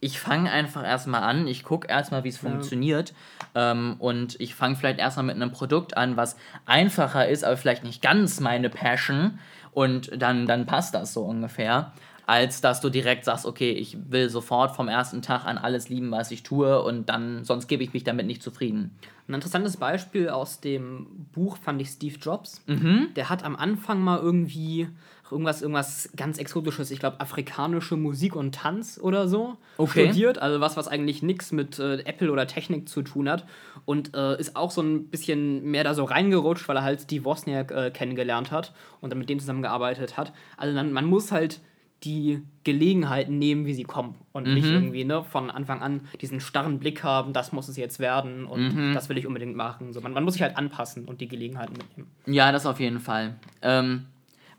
ich 0.00 0.20
fange 0.20 0.50
einfach 0.50 0.84
erstmal 0.84 1.22
an, 1.22 1.46
ich 1.48 1.64
gucke 1.64 1.88
erstmal, 1.88 2.22
wie 2.22 2.28
es 2.28 2.38
funktioniert. 2.38 3.12
Ähm, 3.54 3.96
und 3.98 4.38
ich 4.40 4.54
fange 4.54 4.76
vielleicht 4.76 4.98
erstmal 4.98 5.26
mit 5.26 5.36
einem 5.36 5.50
Produkt 5.50 5.96
an, 5.96 6.16
was 6.16 6.36
einfacher 6.64 7.28
ist, 7.28 7.44
aber 7.44 7.56
vielleicht 7.56 7.82
nicht 7.82 8.02
ganz 8.02 8.40
meine 8.40 8.70
Passion. 8.70 9.38
Und 9.72 10.10
dann, 10.16 10.46
dann 10.46 10.66
passt 10.66 10.94
das 10.94 11.12
so 11.12 11.22
ungefähr. 11.22 11.92
Als 12.24 12.60
dass 12.60 12.80
du 12.80 12.90
direkt 12.90 13.24
sagst, 13.24 13.46
okay, 13.46 13.70
ich 13.70 13.96
will 14.10 14.30
sofort 14.30 14.74
vom 14.74 14.88
ersten 14.88 15.22
Tag 15.22 15.44
an 15.44 15.58
alles 15.58 15.88
lieben, 15.88 16.10
was 16.10 16.32
ich 16.32 16.42
tue, 16.42 16.82
und 16.82 17.08
dann, 17.08 17.44
sonst 17.44 17.68
gebe 17.68 17.84
ich 17.84 17.92
mich 17.92 18.02
damit 18.02 18.26
nicht 18.26 18.42
zufrieden. 18.42 18.98
Ein 19.28 19.34
interessantes 19.34 19.76
Beispiel 19.76 20.28
aus 20.28 20.60
dem 20.60 21.06
Buch 21.32 21.56
fand 21.56 21.80
ich 21.80 21.88
Steve 21.88 22.16
Jobs. 22.20 22.62
Mhm. 22.66 23.08
Der 23.14 23.28
hat 23.28 23.44
am 23.44 23.54
Anfang 23.54 24.00
mal 24.00 24.18
irgendwie 24.18 24.88
irgendwas, 25.30 25.62
irgendwas 25.62 26.10
ganz 26.16 26.38
Exotisches, 26.38 26.90
ich 26.90 26.98
glaube 27.00 27.20
afrikanische 27.20 27.96
Musik 27.96 28.36
und 28.36 28.54
Tanz 28.54 28.98
oder 29.02 29.28
so 29.28 29.56
Okay. 29.76 30.06
studiert. 30.06 30.38
Also 30.38 30.60
was, 30.60 30.76
was 30.76 30.88
eigentlich 30.88 31.22
nichts 31.22 31.52
mit 31.52 31.78
äh, 31.78 31.98
Apple 32.04 32.30
oder 32.30 32.46
Technik 32.46 32.88
zu 32.88 33.02
tun 33.02 33.28
hat. 33.28 33.46
Und 33.84 34.14
äh, 34.16 34.38
ist 34.38 34.56
auch 34.56 34.70
so 34.70 34.82
ein 34.82 35.08
bisschen 35.08 35.64
mehr 35.70 35.84
da 35.84 35.94
so 35.94 36.04
reingerutscht, 36.04 36.68
weil 36.68 36.76
er 36.76 36.82
halt 36.82 37.00
Steve 37.02 37.24
Wozniak 37.24 37.70
äh, 37.72 37.90
kennengelernt 37.90 38.50
hat 38.50 38.72
und 39.00 39.10
dann 39.10 39.18
mit 39.18 39.28
dem 39.28 39.38
zusammengearbeitet 39.40 40.16
hat. 40.16 40.32
Also 40.56 40.74
dann, 40.74 40.92
man 40.92 41.06
muss 41.06 41.32
halt 41.32 41.60
die 42.04 42.42
Gelegenheiten 42.62 43.38
nehmen, 43.38 43.64
wie 43.64 43.72
sie 43.72 43.82
kommen 43.84 44.16
und 44.32 44.52
nicht 44.52 44.66
irgendwie 44.66 45.02
ne, 45.04 45.24
von 45.24 45.50
Anfang 45.50 45.80
an 45.80 46.02
diesen 46.20 46.40
starren 46.40 46.78
Blick 46.78 47.02
haben, 47.02 47.32
das 47.32 47.52
muss 47.52 47.68
es 47.68 47.76
jetzt 47.78 47.98
werden 48.00 48.44
und 48.46 48.94
das 48.94 49.08
will 49.08 49.16
ich 49.16 49.26
unbedingt 49.26 49.56
machen. 49.56 49.94
So, 49.94 50.02
man, 50.02 50.12
man 50.12 50.22
muss 50.22 50.34
sich 50.34 50.42
halt 50.42 50.58
anpassen 50.58 51.06
und 51.06 51.22
die 51.22 51.26
Gelegenheiten 51.26 51.72
mitnehmen. 51.72 52.10
Ja, 52.26 52.52
das 52.52 52.66
auf 52.66 52.80
jeden 52.80 53.00
Fall. 53.00 53.36
Ähm, 53.62 54.04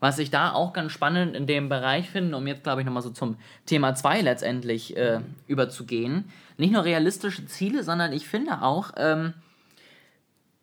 was 0.00 0.18
ich 0.18 0.30
da 0.30 0.52
auch 0.52 0.72
ganz 0.72 0.92
spannend 0.92 1.34
in 1.34 1.46
dem 1.46 1.68
Bereich 1.68 2.08
finde, 2.10 2.36
um 2.36 2.46
jetzt, 2.46 2.62
glaube 2.62 2.80
ich, 2.80 2.86
nochmal 2.86 3.02
so 3.02 3.10
zum 3.10 3.36
Thema 3.66 3.94
2 3.94 4.20
letztendlich 4.20 4.96
äh, 4.96 5.20
überzugehen, 5.46 6.30
nicht 6.56 6.72
nur 6.72 6.84
realistische 6.84 7.46
Ziele, 7.46 7.82
sondern 7.82 8.12
ich 8.12 8.28
finde 8.28 8.62
auch, 8.62 8.92
ähm, 8.96 9.34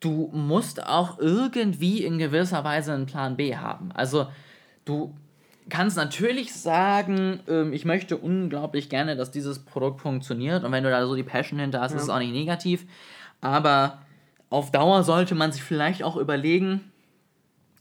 du 0.00 0.30
musst 0.32 0.86
auch 0.86 1.18
irgendwie 1.18 2.04
in 2.04 2.18
gewisser 2.18 2.64
Weise 2.64 2.94
einen 2.94 3.06
Plan 3.06 3.36
B 3.36 3.56
haben. 3.56 3.90
Also 3.92 4.26
du 4.84 5.14
kannst 5.68 5.96
natürlich 5.96 6.54
sagen, 6.54 7.40
ähm, 7.48 7.72
ich 7.72 7.84
möchte 7.84 8.16
unglaublich 8.16 8.88
gerne, 8.88 9.16
dass 9.16 9.30
dieses 9.30 9.58
Produkt 9.58 10.00
funktioniert. 10.00 10.64
Und 10.64 10.72
wenn 10.72 10.84
du 10.84 10.90
da 10.90 11.06
so 11.06 11.14
die 11.14 11.22
Passion 11.22 11.58
hinter 11.58 11.80
hast, 11.80 11.92
ist 11.92 12.02
es 12.02 12.08
auch 12.08 12.18
nicht 12.18 12.32
negativ, 12.32 12.86
aber 13.40 13.98
auf 14.48 14.70
Dauer 14.70 15.02
sollte 15.02 15.34
man 15.34 15.52
sich 15.52 15.62
vielleicht 15.62 16.02
auch 16.02 16.16
überlegen, 16.16 16.92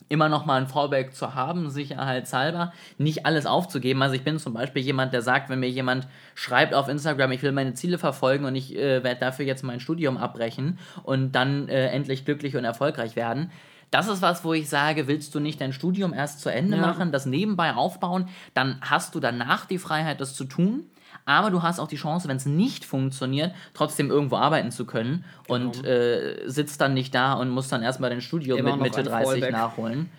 immer 0.08 0.30
noch 0.30 0.46
mal 0.46 0.62
ein 0.62 0.68
Fallback 0.68 1.16
zu 1.16 1.34
haben, 1.36 1.70
sicherheitshalber, 1.70 2.74
nicht 2.98 3.26
alles 3.26 3.46
aufzugeben. 3.46 4.02
Also 4.02 4.16
ich 4.16 4.24
bin 4.24 4.38
zum 4.38 4.54
Beispiel 4.54 4.82
jemand, 4.84 5.14
der 5.14 5.22
sagt, 5.22 5.50
wenn 5.50 5.60
mir 5.60 5.70
jemand 5.70 6.08
schreibt 6.36 6.74
auf 6.74 6.88
Instagram, 6.88 7.32
ich 7.32 7.42
will 7.42 7.52
meine 7.52 7.74
Ziele 7.74 7.98
verfolgen 7.98 8.46
und 8.46 8.56
ich 8.56 8.76
äh, 8.76 9.04
werde 9.04 9.20
dafür 9.20 9.46
jetzt 9.46 9.64
mein 9.64 9.80
Studium 9.80 10.18
abbrechen 10.18 10.78
und 11.04 11.32
dann 11.32 11.68
äh, 11.70 11.88
endlich 11.88 12.26
glücklich 12.26 12.56
und 12.56 12.66
erfolgreich 12.66 13.16
werden. 13.16 13.52
Das 13.92 14.08
ist 14.08 14.22
was, 14.22 14.44
wo 14.44 14.54
ich 14.54 14.68
sage, 14.68 15.08
willst 15.08 15.34
du 15.36 15.40
nicht 15.40 15.62
dein 15.62 15.72
Studium 15.72 16.14
erst 16.14 16.42
zu 16.42 16.50
Ende 16.50 16.76
Ja. 16.78 16.82
machen, 16.82 17.12
das 17.12 17.26
nebenbei 17.26 17.74
aufbauen, 17.74 18.28
dann 18.54 18.78
hast 18.82 19.16
du 19.16 19.20
danach 19.20 19.66
die 19.66 19.78
Freiheit, 19.78 20.20
das 20.22 20.34
zu 20.36 20.46
tun. 20.46 20.84
Aber 21.26 21.50
du 21.50 21.64
hast 21.64 21.80
auch 21.80 21.88
die 21.88 21.96
Chance, 21.96 22.28
wenn 22.28 22.38
es 22.38 22.46
nicht 22.46 22.86
funktioniert, 22.86 23.54
trotzdem 23.74 24.10
irgendwo 24.12 24.36
arbeiten 24.38 24.72
zu 24.72 24.86
können 24.86 25.24
und 25.48 25.86
äh, 25.86 26.44
sitzt 26.48 26.82
dann 26.82 26.94
nicht 26.94 27.16
da 27.16 27.34
und 27.34 27.50
musst 27.50 27.72
dann 27.72 27.82
erstmal 27.84 28.10
dein 28.10 28.22
Studium 28.22 28.60
Immer 28.60 28.76
mit 28.76 28.96
Mitte 28.96 29.00
ein 29.00 29.06
30 29.06 29.28
Fallback. 29.28 29.52
nachholen. 29.52 30.10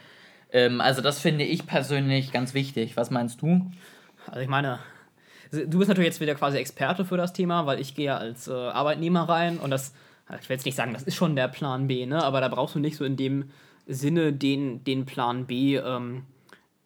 Ähm, 0.53 0.81
also 0.81 1.03
das 1.03 1.19
finde 1.19 1.45
ich 1.45 1.67
persönlich 1.67 2.33
ganz 2.33 2.55
wichtig. 2.55 2.97
Was 2.97 3.11
meinst 3.11 3.43
du? 3.43 3.71
Also 4.27 4.41
ich 4.41 4.49
meine, 4.49 4.79
du 5.51 5.79
bist 5.79 5.89
natürlich 5.89 6.09
jetzt 6.09 6.21
wieder 6.21 6.35
quasi 6.35 6.59
Experte 6.59 7.05
für 7.05 7.17
das 7.17 7.33
Thema, 7.33 7.67
weil 7.67 7.81
ich 7.81 7.95
gehe 7.95 8.07
ja 8.07 8.17
als 8.17 8.49
äh, 8.49 8.53
Arbeitnehmer 8.53 9.29
rein 9.29 9.59
und 9.59 9.71
das, 9.71 9.95
ich 10.41 10.49
will 10.49 10.57
jetzt 10.57 10.67
nicht 10.67 10.77
sagen, 10.77 10.93
das 10.93 11.03
ist 11.03 11.15
schon 11.15 11.37
der 11.37 11.49
Plan 11.49 11.87
B, 11.87 12.07
ne? 12.07 12.23
aber 12.23 12.41
da 12.41 12.49
brauchst 12.49 12.75
du 12.75 12.79
nicht 12.79 12.97
so 12.97 13.05
in 13.05 13.17
dem 13.17 13.51
Sinne 13.87 14.33
den, 14.33 14.83
den 14.83 15.07
Plan 15.07 15.47
B, 15.47 15.77
ähm, 15.77 16.25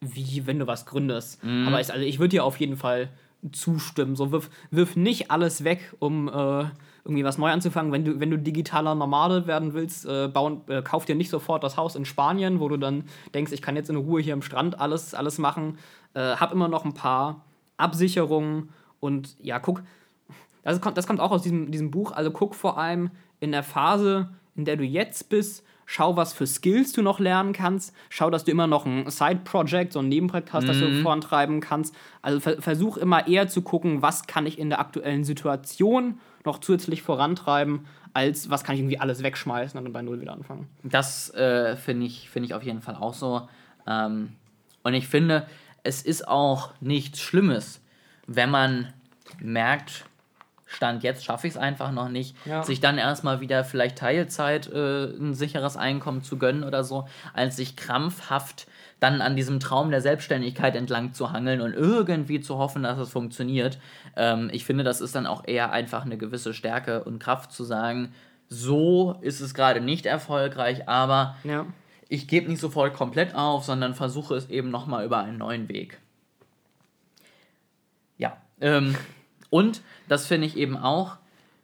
wie 0.01 0.45
wenn 0.47 0.59
du 0.59 0.67
was 0.67 0.85
gründest. 0.85 1.39
Aber 1.43 1.79
ich, 1.79 1.91
also 1.91 2.03
ich 2.05 2.19
würde 2.19 2.29
dir 2.29 2.43
auf 2.43 2.59
jeden 2.59 2.75
Fall 2.77 3.09
zustimmen. 3.51 4.15
So 4.15 4.31
wirf, 4.31 4.49
wirf 4.69 4.95
nicht 4.95 5.31
alles 5.31 5.63
weg, 5.63 5.93
um 5.99 6.27
äh, 6.27 6.65
irgendwie 7.03 7.23
was 7.23 7.37
neu 7.37 7.49
anzufangen. 7.49 7.91
Wenn 7.91 8.05
du, 8.05 8.19
wenn 8.19 8.29
du 8.29 8.37
digitaler 8.37 8.95
Nomade 8.95 9.47
werden 9.47 9.73
willst, 9.73 10.05
äh, 10.05 10.27
bauen, 10.27 10.61
äh, 10.67 10.81
kauf 10.81 11.05
dir 11.05 11.15
nicht 11.15 11.29
sofort 11.29 11.63
das 11.63 11.77
Haus 11.77 11.95
in 11.95 12.05
Spanien, 12.05 12.59
wo 12.59 12.69
du 12.69 12.77
dann 12.77 13.05
denkst, 13.33 13.51
ich 13.51 13.61
kann 13.61 13.75
jetzt 13.75 13.89
in 13.89 13.95
Ruhe 13.95 14.21
hier 14.21 14.33
am 14.33 14.41
Strand 14.41 14.79
alles, 14.79 15.13
alles 15.13 15.37
machen. 15.37 15.77
Äh, 16.13 16.35
hab 16.35 16.51
immer 16.51 16.67
noch 16.67 16.85
ein 16.85 16.93
paar 16.93 17.45
Absicherungen 17.77 18.69
und 18.99 19.35
ja, 19.41 19.59
guck, 19.59 19.81
das 20.63 20.79
kommt, 20.79 20.97
das 20.97 21.07
kommt 21.07 21.19
auch 21.19 21.31
aus 21.31 21.41
diesem, 21.41 21.71
diesem 21.71 21.89
Buch. 21.89 22.11
Also 22.11 22.31
guck 22.31 22.53
vor 22.53 22.77
allem 22.77 23.09
in 23.39 23.51
der 23.51 23.63
Phase, 23.63 24.29
in 24.55 24.65
der 24.65 24.77
du 24.77 24.83
jetzt 24.83 25.29
bist, 25.29 25.65
schau, 25.91 26.15
was 26.15 26.31
für 26.31 26.47
Skills 26.47 26.93
du 26.93 27.01
noch 27.01 27.19
lernen 27.19 27.51
kannst. 27.51 27.93
Schau, 28.07 28.29
dass 28.29 28.45
du 28.45 28.51
immer 28.51 28.65
noch 28.65 28.85
ein 28.85 29.09
Side-Project, 29.09 29.91
so 29.91 29.99
ein 29.99 30.07
Nebenprojekt 30.07 30.53
hast, 30.53 30.69
das 30.69 30.79
du 30.79 31.01
vorantreiben 31.01 31.59
kannst. 31.59 31.93
Also 32.21 32.39
ver 32.39 32.61
versuch 32.61 32.95
immer 32.95 33.27
eher 33.27 33.49
zu 33.49 33.61
gucken, 33.61 34.01
was 34.01 34.25
kann 34.25 34.45
ich 34.45 34.57
in 34.57 34.69
der 34.69 34.79
aktuellen 34.79 35.25
Situation 35.25 36.21
noch 36.45 36.59
zusätzlich 36.59 37.01
vorantreiben, 37.01 37.85
als 38.13 38.49
was 38.49 38.63
kann 38.63 38.75
ich 38.75 38.81
irgendwie 38.81 38.99
alles 38.99 39.21
wegschmeißen 39.21 39.77
und 39.77 39.83
dann 39.83 39.91
bei 39.91 40.01
Null 40.01 40.21
wieder 40.21 40.31
anfangen. 40.31 40.69
Das 40.81 41.29
äh, 41.33 41.75
finde 41.75 42.05
ich, 42.05 42.29
find 42.29 42.45
ich 42.45 42.53
auf 42.53 42.63
jeden 42.63 42.81
Fall 42.81 42.95
auch 42.95 43.13
so. 43.13 43.49
Ähm, 43.85 44.31
und 44.83 44.93
ich 44.93 45.09
finde, 45.09 45.45
es 45.83 46.03
ist 46.03 46.25
auch 46.25 46.71
nichts 46.79 47.19
Schlimmes, 47.19 47.81
wenn 48.27 48.49
man 48.49 48.93
merkt, 49.41 50.05
Stand 50.71 51.03
jetzt 51.03 51.25
schaffe 51.25 51.47
ich 51.47 51.53
es 51.53 51.57
einfach 51.57 51.91
noch 51.91 52.09
nicht, 52.09 52.35
Ja. 52.45 52.63
sich 52.63 52.79
dann 52.79 52.97
erstmal 52.97 53.41
wieder 53.41 53.63
vielleicht 53.63 53.97
Teilzeit 53.97 54.67
äh, 54.71 55.05
ein 55.05 55.33
sicheres 55.33 55.75
Einkommen 55.77 56.23
zu 56.23 56.37
gönnen 56.37 56.63
oder 56.63 56.83
so, 56.83 57.07
als 57.33 57.57
sich 57.57 57.75
krampfhaft 57.75 58.67
dann 58.99 59.21
an 59.21 59.35
diesem 59.35 59.59
Traum 59.59 59.89
der 59.91 60.01
Selbstständigkeit 60.01 60.75
entlang 60.75 61.13
zu 61.13 61.31
hangeln 61.31 61.59
und 61.61 61.73
irgendwie 61.73 62.39
zu 62.39 62.57
hoffen, 62.57 62.83
dass 62.83 62.97
es 62.99 63.09
funktioniert. 63.09 63.79
Ähm, 64.15 64.49
ich 64.53 64.63
finde, 64.63 64.83
das 64.83 65.01
ist 65.01 65.15
dann 65.15 65.25
auch 65.25 65.43
eher 65.47 65.71
einfach 65.71 66.05
eine 66.05 66.17
gewisse 66.17 66.53
Stärke 66.53 67.03
und 67.03 67.19
Kraft 67.19 67.51
zu 67.51 67.63
sagen, 67.63 68.13
so 68.47 69.17
ist 69.21 69.39
es 69.41 69.53
gerade 69.53 69.81
nicht 69.81 70.05
erfolgreich, 70.05 70.87
aber 70.87 71.35
Ja. 71.43 71.65
ich 72.09 72.27
gebe 72.27 72.49
nicht 72.49 72.59
sofort 72.61 72.93
komplett 72.93 73.33
auf, 73.35 73.63
sondern 73.65 73.95
versuche 73.95 74.35
es 74.35 74.49
eben 74.49 74.69
nochmal 74.69 75.03
über 75.05 75.19
einen 75.19 75.37
neuen 75.37 75.67
Weg. 75.67 75.97
Ja. 78.17 78.37
Ähm, 78.59 78.95
und 79.51 79.81
das 80.07 80.25
finde 80.25 80.47
ich 80.47 80.57
eben 80.57 80.75
auch, 80.75 81.17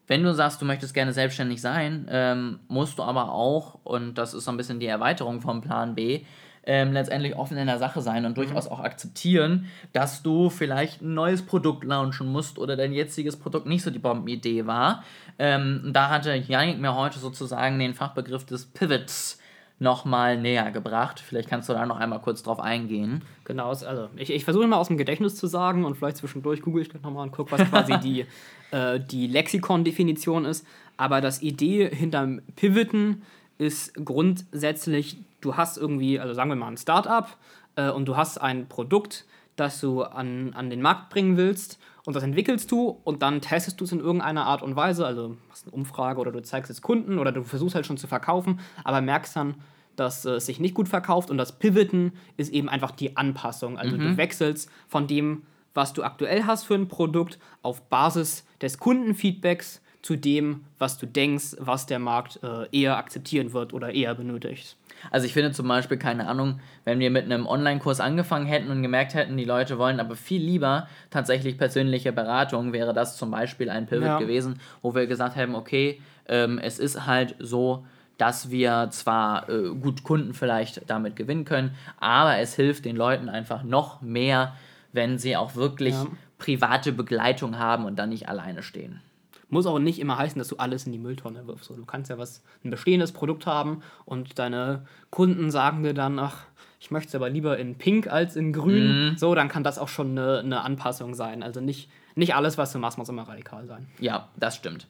wenn 0.06 0.23
du 0.23 0.34
sagst, 0.34 0.62
du 0.62 0.65
möchtest 0.65 0.93
gerne 0.93 1.13
selbstständig 1.13 1.60
sein, 1.60 2.08
ähm, 2.10 2.60
musst 2.67 3.00
du 3.00 3.04
aber 3.04 3.32
auch, 3.32 3.80
und 3.84 4.15
das 4.19 4.36
ist 4.36 4.45
so 4.45 4.52
ein 4.52 4.58
bisschen 4.58 4.80
die 4.80 4.86
Erweiterung 4.86 5.41
vom 5.41 5.62
Plan 5.62 5.95
B, 5.95 6.21
ähm, 6.67 6.91
letztendlich 6.91 7.36
offen 7.36 7.58
in 7.58 7.67
der 7.67 7.80
Sache 7.80 8.02
sein 8.02 8.26
und 8.26 8.38
durchaus 8.38 8.67
auch 8.67 8.82
akzeptieren, 8.82 9.67
dass 9.93 10.21
du 10.21 10.50
vielleicht 10.50 11.02
ein 11.02 11.13
neues 11.13 11.41
Produkt 11.45 11.86
launchen 11.86 12.28
musst 12.28 12.60
oder 12.60 12.76
dein 12.76 12.91
jetziges 12.91 13.38
Produkt 13.38 13.65
nicht 13.67 13.84
so 13.84 13.89
die 13.89 14.00
Bombenidee 14.00 14.67
war. 14.67 15.04
Ähm, 15.39 15.91
da 15.93 16.10
hatte 16.10 16.36
Janik 16.36 16.80
mir 16.80 16.93
heute 16.93 17.19
sozusagen 17.19 17.80
den 17.80 17.93
Fachbegriff 17.93 18.45
des 18.45 18.65
Pivots 18.65 19.39
nochmal 19.79 20.39
näher 20.39 20.71
gebracht. 20.71 21.19
Vielleicht 21.19 21.49
kannst 21.49 21.69
du 21.69 21.73
da 21.73 21.85
noch 21.85 21.97
einmal 21.97 22.19
kurz 22.19 22.41
drauf 22.43 22.59
eingehen. 22.59 23.23
Genau, 23.45 23.69
also 23.69 24.09
ich, 24.15 24.31
ich 24.31 24.43
versuche 24.43 24.67
mal 24.67 24.77
aus 24.77 24.87
dem 24.87 24.97
Gedächtnis 24.97 25.35
zu 25.35 25.47
sagen 25.47 25.85
und 25.85 25.95
vielleicht 25.95 26.17
zwischendurch 26.17 26.61
google 26.61 26.81
ich 26.81 26.89
gleich 26.89 27.03
nochmal 27.03 27.23
und 27.23 27.31
gucke, 27.31 27.51
was 27.51 27.69
quasi 27.69 27.97
die, 27.99 28.25
äh, 28.71 28.99
die 28.99 29.27
Lexikon-Definition 29.27 30.45
ist. 30.45 30.65
Aber 30.97 31.21
das 31.21 31.41
Idee 31.41 31.89
hinterm 31.93 32.41
Pivoten 32.55 33.21
ist 33.59 33.93
grundsätzlich 34.03 35.17
du 35.41 35.55
hast 35.55 35.77
irgendwie, 35.77 36.19
also 36.19 36.33
sagen 36.33 36.49
wir 36.49 36.55
mal 36.55 36.67
ein 36.67 36.77
Startup 36.77 37.27
äh, 37.75 37.89
und 37.89 38.05
du 38.05 38.17
hast 38.17 38.39
ein 38.39 38.67
Produkt, 38.67 39.25
das 39.58 39.82
du 39.82 40.04
an, 40.04 40.54
an 40.54 40.70
den 40.70 40.82
Markt 40.82 41.10
bringen 41.10 41.36
willst 41.36 41.80
und 42.06 42.15
das 42.15 42.24
entwickelst 42.24 42.72
du 42.72 42.98
und 43.04 43.22
dann 43.22 43.41
testest 43.41 43.82
du 43.82 43.84
es 43.84 43.91
in 43.91 44.00
irgendeiner 44.00 44.46
Art 44.46 44.62
und 44.62 44.78
Weise, 44.78 45.06
also 45.06 45.36
machst 45.50 45.65
eine 45.65 45.74
Umfrage 45.74 46.22
oder 46.22 46.32
du 46.32 46.41
zeigst 46.41 46.72
es 46.72 46.82
Kunden 46.82 47.20
oder 47.20 47.34
du 47.34 47.43
versuchst 47.43 47.76
halt 47.76 47.86
schon 47.86 47.98
zu 47.98 48.08
verkaufen, 48.08 48.62
aber 48.86 49.02
merkst 49.02 49.36
dann, 49.36 49.56
dass 49.98 50.24
es 50.26 50.46
sich 50.46 50.60
nicht 50.60 50.76
gut 50.76 50.88
verkauft 50.88 51.30
und 51.30 51.38
das 51.38 51.60
Pivoten 51.60 52.13
ist 52.38 52.54
eben 52.54 52.70
einfach 52.70 52.91
die 52.91 53.17
Anpassung. 53.17 53.78
Also 53.78 53.98
du 53.98 54.15
wechselst 54.15 54.70
von 54.88 55.08
dem, 55.08 55.43
was 55.74 55.93
du 55.93 56.04
aktuell 56.04 56.46
hast 56.46 56.65
für 56.65 56.76
ein 56.76 56.88
Produkt, 56.88 57.39
auf 57.63 57.89
Basis 57.89 58.46
des 58.62 58.78
Kundenfeedbacks 58.78 59.82
zu 60.01 60.15
dem, 60.15 60.63
was 60.79 60.97
du 60.97 61.05
denkst, 61.05 61.55
was 61.60 61.86
der 61.86 61.99
Markt 61.99 62.39
äh, 62.43 62.67
eher 62.71 62.97
akzeptieren 62.97 63.51
wird 63.53 63.73
oder 63.73 63.93
eher 63.93 64.15
benötigt. 64.15 64.77
Also 65.12 65.25
ich 65.27 65.33
finde 65.33 65.51
zum 65.51 65.67
Beispiel, 65.67 65.97
keine 65.97 66.27
Ahnung, 66.27 66.60
wenn 66.86 66.99
wir 66.99 67.12
mit 67.12 67.25
einem 67.25 67.45
Online-Kurs 67.45 67.99
angefangen 67.99 68.45
hätten 68.45 68.69
und 68.71 68.81
gemerkt 68.81 69.13
hätten, 69.15 69.38
die 69.38 69.45
Leute 69.45 69.77
wollen 69.77 69.99
aber 69.99 70.15
viel 70.15 70.41
lieber 70.41 70.88
tatsächlich 71.10 71.57
persönliche 71.57 72.12
Beratung, 72.13 72.73
wäre 72.73 72.93
das 72.93 73.17
zum 73.17 73.31
Beispiel 73.31 73.69
ein 73.69 73.86
Pivot 73.86 74.05
Ja. 74.07 74.17
gewesen, 74.19 74.60
wo 74.81 74.95
wir 74.95 75.07
gesagt 75.07 75.36
haben, 75.36 75.55
okay, 75.55 76.01
ähm, 76.27 76.57
es 76.57 76.79
ist 76.79 77.05
halt 77.05 77.36
so, 77.39 77.86
dass 78.17 78.49
wir 78.49 78.88
zwar 78.91 79.47
äh, 79.49 79.69
gut 79.75 80.03
Kunden 80.03 80.33
vielleicht 80.33 80.89
damit 80.89 81.15
gewinnen 81.15 81.45
können, 81.45 81.75
aber 81.99 82.38
es 82.38 82.55
hilft 82.55 82.86
den 82.86 82.95
Leuten 82.95 83.29
einfach 83.29 83.63
noch 83.63 84.01
mehr, 84.01 84.55
wenn 84.93 85.19
sie 85.19 85.36
auch 85.38 85.55
wirklich 85.55 85.93
Ja. 85.95 86.07
private 86.39 86.91
Begleitung 86.91 87.60
haben 87.60 87.86
und 87.86 87.97
dann 87.97 88.10
nicht 88.10 88.27
alleine 88.29 88.63
stehen. 88.63 89.01
Muss 89.49 89.65
auch 89.65 89.79
nicht 89.79 89.99
immer 89.99 90.17
heißen, 90.17 90.38
dass 90.38 90.49
du 90.49 90.57
alles 90.57 90.86
in 90.86 90.91
die 90.91 90.97
Mülltonne 90.97 91.47
wirfst. 91.47 91.69
Du 91.69 91.86
kannst 91.86 92.10
ja 92.10 92.17
was, 92.17 92.43
ein 92.63 92.69
bestehendes 92.69 93.13
Produkt 93.13 93.45
haben 93.45 93.81
und 94.05 94.39
deine 94.39 94.86
Kunden 95.10 95.51
sagen 95.51 95.83
dir 95.83 95.93
dann, 95.93 96.19
ach, 96.19 96.43
ich 96.79 96.91
möchte 96.91 97.10
es 97.10 97.15
aber 97.15 97.29
lieber 97.29 97.57
in 97.57 97.77
Pink 97.77 98.07
als 98.07 98.36
in 98.36 98.53
Grün. 98.53 99.15
So, 99.17 99.33
dann 99.36 99.47
kann 99.47 99.63
das 99.63 99.79
auch 99.79 99.88
schon 99.88 100.12
eine, 100.12 100.39
eine 100.39 100.62
Anpassung 100.62 101.15
sein. 101.15 101.43
Also 101.43 101.62
nicht, 101.62 101.89
nicht 102.15 102.36
alles, 102.36 102.57
was 102.57 102.71
du 102.71 102.79
machst, 102.79 102.97
muss 102.97 103.10
immer 103.10 103.27
radikal 103.27 103.65
sein. 103.65 103.88
Ja, 103.99 104.27
das 104.36 104.55
stimmt. 104.55 104.88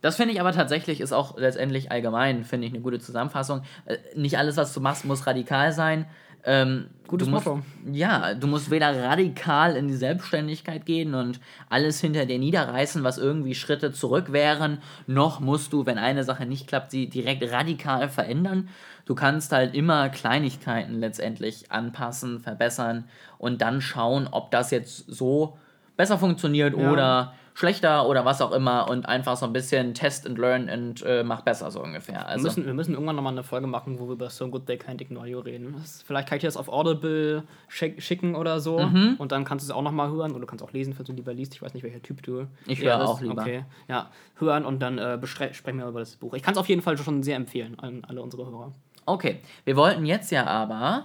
Das 0.00 0.16
finde 0.16 0.34
ich 0.34 0.40
aber 0.40 0.52
tatsächlich 0.52 1.00
ist 1.00 1.12
auch 1.12 1.38
letztendlich 1.38 1.90
allgemein, 1.90 2.44
finde 2.44 2.66
ich, 2.66 2.74
eine 2.74 2.82
gute 2.82 2.98
Zusammenfassung. 2.98 3.62
Äh, 3.86 3.96
nicht 4.14 4.36
alles, 4.36 4.58
was 4.58 4.74
du 4.74 4.80
machst, 4.82 5.06
muss 5.06 5.26
radikal 5.26 5.72
sein. 5.72 6.04
Ähm, 6.46 6.86
Gutes 7.06 7.28
musst, 7.28 7.46
Motto. 7.46 7.62
Ja, 7.92 8.34
du 8.34 8.46
musst 8.46 8.70
weder 8.70 9.02
radikal 9.02 9.76
in 9.76 9.88
die 9.88 9.94
Selbstständigkeit 9.94 10.86
gehen 10.86 11.14
und 11.14 11.38
alles 11.68 12.00
hinter 12.00 12.24
dir 12.26 12.38
niederreißen, 12.38 13.04
was 13.04 13.18
irgendwie 13.18 13.54
Schritte 13.54 13.92
zurück 13.92 14.32
wären, 14.32 14.78
noch 15.06 15.40
musst 15.40 15.72
du, 15.72 15.84
wenn 15.86 15.98
eine 15.98 16.24
Sache 16.24 16.46
nicht 16.46 16.66
klappt, 16.66 16.90
sie 16.90 17.08
direkt 17.08 17.50
radikal 17.52 18.08
verändern. 18.08 18.68
Du 19.04 19.14
kannst 19.14 19.52
halt 19.52 19.74
immer 19.74 20.08
Kleinigkeiten 20.08 20.98
letztendlich 20.98 21.70
anpassen, 21.70 22.40
verbessern 22.40 23.04
und 23.38 23.60
dann 23.60 23.82
schauen, 23.82 24.26
ob 24.30 24.50
das 24.50 24.70
jetzt 24.70 25.04
so 25.06 25.58
besser 25.96 26.18
funktioniert 26.18 26.76
Ja. 26.76 26.90
oder 26.90 27.34
schlechter 27.54 28.08
oder 28.08 28.24
was 28.24 28.40
auch 28.42 28.50
immer 28.52 28.88
und 28.90 29.06
einfach 29.08 29.36
so 29.36 29.46
ein 29.46 29.52
bisschen 29.52 29.94
test 29.94 30.26
and 30.26 30.36
learn 30.38 30.68
und 30.68 31.02
äh, 31.02 31.22
mach 31.22 31.42
besser 31.42 31.70
so 31.70 31.80
ungefähr. 31.82 32.16
Wir 32.16 32.26
Also, 32.28 32.44
müssen, 32.48 32.66
wir 32.66 32.74
müssen 32.74 32.94
irgendwann 32.94 33.14
nochmal 33.16 33.32
eine 33.32 33.44
Folge 33.44 33.66
machen, 33.68 33.98
wo 34.00 34.06
wir 34.08 34.14
über 34.14 34.28
So 34.28 34.48
Good 34.48 34.66
They 34.66 34.76
Can't 34.76 35.00
Ignore 35.00 35.26
You 35.28 35.38
reden. 35.38 35.76
Vielleicht 36.04 36.28
kann 36.28 36.36
ich 36.36 36.40
dir 36.40 36.48
das 36.48 36.56
auf 36.56 36.68
Audible 36.68 37.44
schick, 37.68 38.02
schicken 38.02 38.34
oder 38.34 38.58
so. 38.60 38.80
Mhm. 38.80 39.14
Und 39.18 39.30
dann 39.32 39.44
kannst 39.44 39.64
du 39.68 39.70
es 39.72 39.76
auch 39.76 39.82
nochmal 39.82 40.10
hören. 40.10 40.32
Oder 40.32 40.40
du 40.40 40.46
kannst 40.46 40.64
auch 40.64 40.72
lesen, 40.72 40.94
falls 40.94 41.06
du 41.06 41.12
lieber 41.14 41.32
liest. 41.32 41.54
Ich 41.54 41.62
weiß 41.62 41.74
nicht, 41.74 41.84
welcher 41.84 42.02
Typ 42.02 42.22
du 42.24 42.46
Ich 42.66 42.82
höre 42.82 42.98
bist. 42.98 43.08
auch 43.08 43.20
lieber. 43.20 43.42
Okay, 43.42 43.64
ja. 43.88 44.10
Hören 44.38 44.64
und 44.64 44.80
dann 44.80 44.98
äh, 44.98 45.18
sprechen 45.24 45.78
wir 45.78 45.86
über 45.86 46.00
das 46.00 46.16
Buch. 46.16 46.34
Ich 46.34 46.42
kann 46.42 46.52
es 46.52 46.58
auf 46.58 46.68
jeden 46.68 46.82
Fall 46.82 46.98
schon 46.98 47.22
sehr 47.22 47.36
empfehlen 47.36 47.78
an 47.78 48.02
alle 48.08 48.20
unsere 48.20 48.44
Hörer. 48.46 48.72
okay, 49.06 49.40
wir 49.64 49.76
wollten 49.76 50.04
jetzt 50.06 50.32
ja 50.32 50.46
aber 50.46 51.04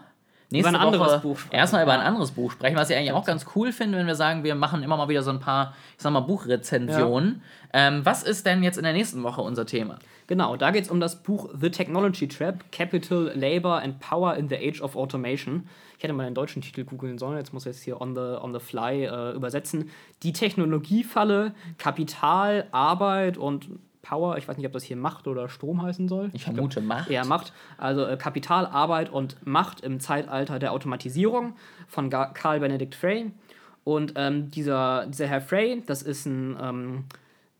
nächste 0.51 0.69
ein 0.69 0.75
anderes 0.75 1.11
Woche 1.11 1.19
Buch 1.19 1.39
sprechen. 1.39 1.55
erstmal 1.55 1.83
über 1.83 1.93
ein 1.93 1.99
anderes 1.99 2.31
Buch 2.31 2.51
sprechen, 2.51 2.75
was 2.75 2.89
ich 2.89 2.97
eigentlich 2.97 3.11
auch 3.11 3.25
ganz 3.25 3.45
cool 3.55 3.71
finde, 3.71 3.97
wenn 3.97 4.07
wir 4.07 4.15
sagen, 4.15 4.43
wir 4.43 4.55
machen 4.55 4.83
immer 4.83 4.97
mal 4.97 5.09
wieder 5.09 5.21
so 5.21 5.31
ein 5.31 5.39
paar, 5.39 5.73
ich 5.95 6.01
sag 6.01 6.11
mal, 6.11 6.21
Buchrezensionen. 6.21 7.41
Ähm, 7.73 8.01
was 8.03 8.23
ist 8.23 8.45
denn 8.45 8.63
jetzt 8.63 8.77
in 8.77 8.83
der 8.83 8.93
nächsten 8.93 9.23
Woche 9.23 9.41
unser 9.41 9.65
Thema? 9.65 9.99
Genau, 10.27 10.55
da 10.55 10.71
geht 10.71 10.83
es 10.83 10.91
um 10.91 10.99
das 10.99 11.23
Buch 11.23 11.49
The 11.59 11.69
Technology 11.69 12.27
Trap: 12.27 12.71
Capital, 12.71 13.31
Labor 13.35 13.81
and 13.81 13.99
Power 13.99 14.35
in 14.35 14.49
the 14.49 14.55
Age 14.55 14.81
of 14.81 14.95
Automation. 14.95 15.67
Ich 15.97 16.03
hätte 16.03 16.13
mal 16.13 16.23
den 16.23 16.33
deutschen 16.33 16.61
Titel 16.61 16.85
googeln 16.85 17.17
sollen, 17.17 17.37
jetzt 17.37 17.53
muss 17.53 17.65
ich 17.65 17.71
es 17.71 17.81
hier 17.81 17.99
on 17.99 18.15
the, 18.15 18.21
on 18.41 18.53
the 18.53 18.59
fly 18.59 19.05
äh, 19.05 19.33
übersetzen. 19.33 19.89
Die 20.23 20.31
Technologiefalle, 20.31 21.53
Kapital, 21.77 22.67
Arbeit 22.71 23.37
und 23.37 23.67
Power, 24.01 24.37
ich 24.37 24.47
weiß 24.47 24.57
nicht, 24.57 24.65
ob 24.65 24.71
das 24.73 24.83
hier 24.83 24.95
Macht 24.97 25.27
oder 25.27 25.49
Strom 25.49 25.81
heißen 25.81 26.07
soll. 26.07 26.29
Ich 26.33 26.43
vermute 26.45 26.81
Macht. 26.81 27.09
Eher 27.09 27.25
Macht. 27.25 27.51
Also 27.77 28.05
äh, 28.05 28.15
Kapital, 28.17 28.65
Arbeit 28.65 29.09
und 29.09 29.35
Macht 29.45 29.81
im 29.81 29.99
Zeitalter 29.99 30.57
der 30.59 30.71
Automatisierung 30.71 31.53
von 31.87 32.09
Ga- 32.09 32.27
Carl 32.33 32.59
Benedict 32.61 32.95
Frey. 32.95 33.31
Und 33.83 34.13
ähm, 34.15 34.51
dieser, 34.51 35.05
dieser 35.07 35.27
Herr 35.27 35.41
Frey, 35.41 35.83
das 35.85 36.01
ist 36.01 36.25
ein 36.25 36.57
ähm, 36.61 37.03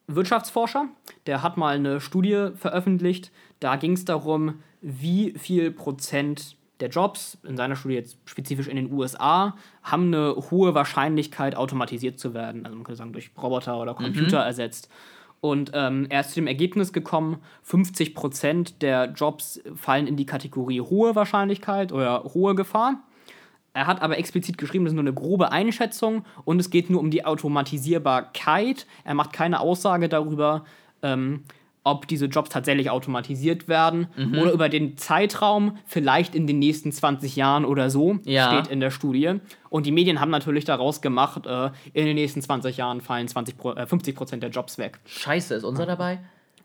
Wirtschaftsforscher, 0.08 0.88
der 1.28 1.44
hat 1.44 1.58
mal 1.58 1.76
eine 1.76 2.02
Studie 2.02 2.50
veröffentlicht. 2.56 3.32
Da 3.60 3.76
ging 3.76 3.94
es 3.94 4.06
darum, 4.06 4.56
wie 4.82 5.34
viel 5.38 5.72
Prozent 5.72 6.56
der 6.80 6.90
Jobs, 6.90 7.38
in 7.44 7.58
seiner 7.58 7.76
Studie 7.76 7.96
jetzt 7.96 8.18
spezifisch 8.26 8.68
in 8.68 8.78
den 8.78 8.92
USA, 8.94 9.56
haben 9.84 10.08
eine 10.08 10.34
hohe 10.50 10.74
Wahrscheinlichkeit, 10.74 11.56
automatisiert 11.56 12.18
zu 12.20 12.34
werden. 12.34 12.66
Also 12.66 12.76
man 12.78 12.86
könnte 12.86 12.98
sagen, 12.98 13.12
durch 13.14 13.32
Roboter 13.38 13.78
oder 13.80 13.94
Computer 13.94 14.40
ersetzt. 14.40 14.90
Und 15.42 15.72
ähm, 15.74 16.08
er 16.10 16.22
ist 16.22 16.30
zu 16.30 16.36
dem 16.36 16.48
Ergebnis 16.48 16.92
gekommen, 16.92 17.38
50% 17.66 18.80
der 18.80 19.14
Jobs 19.16 19.62
fallen 19.76 20.08
in 20.08 20.18
die 20.18 20.26
Kategorie 20.26 20.82
hohe 20.82 21.16
Wahrscheinlichkeit 21.16 21.92
oder 21.92 22.24
hohe 22.34 22.56
Gefahr. 22.56 23.04
Er 23.74 23.88
hat 23.88 24.02
aber 24.02 24.18
explizit 24.18 24.58
geschrieben, 24.58 24.86
das 24.86 24.92
ist 24.92 24.96
nur 24.96 25.04
eine 25.04 25.14
grobe 25.14 25.52
Einschätzung 25.52 26.26
und 26.44 26.60
es 26.60 26.70
geht 26.70 26.90
nur 26.90 27.00
um 27.00 27.12
die 27.12 27.24
Automatisierbarkeit. 27.24 28.88
Er 29.06 29.14
macht 29.14 29.32
keine 29.32 29.60
Aussage 29.60 30.10
darüber, 30.10 30.66
ähm, 31.02 31.44
ob 31.84 32.08
diese 32.08 32.26
Jobs 32.26 32.50
tatsächlich 32.50 32.90
automatisiert 32.90 33.68
werden 33.68 34.08
oder 34.40 34.52
über 34.52 34.70
den 34.70 34.98
Zeitraum, 34.98 35.78
vielleicht 35.86 36.36
in 36.36 36.46
den 36.46 36.60
nächsten 36.60 36.92
20 36.92 37.36
Jahren 37.36 37.66
oder 37.66 37.90
so, 37.90 38.20
Ja. 38.26 38.48
steht 38.52 38.68
in 38.72 38.80
der 38.80 38.92
Studie. 38.92 39.36
Und 39.70 39.86
die 39.86 39.92
Medien 39.92 40.20
haben 40.20 40.30
natürlich 40.32 40.66
daraus 40.66 41.02
gemacht, 41.02 41.46
äh, 41.46 41.70
in 41.94 42.06
den 42.06 42.16
nächsten 42.16 42.42
20 42.42 42.78
Jahren 42.78 43.02
fallen 43.02 43.28
20 43.28 43.58
Pro, 43.58 43.72
äh, 43.74 43.86
50% 43.86 44.44
der 44.44 44.50
Jobs 44.50 44.78
weg. 44.78 45.00
Scheiße, 45.06 45.56
ist 45.56 45.64
unser 45.64 45.86
dabei? 45.86 46.20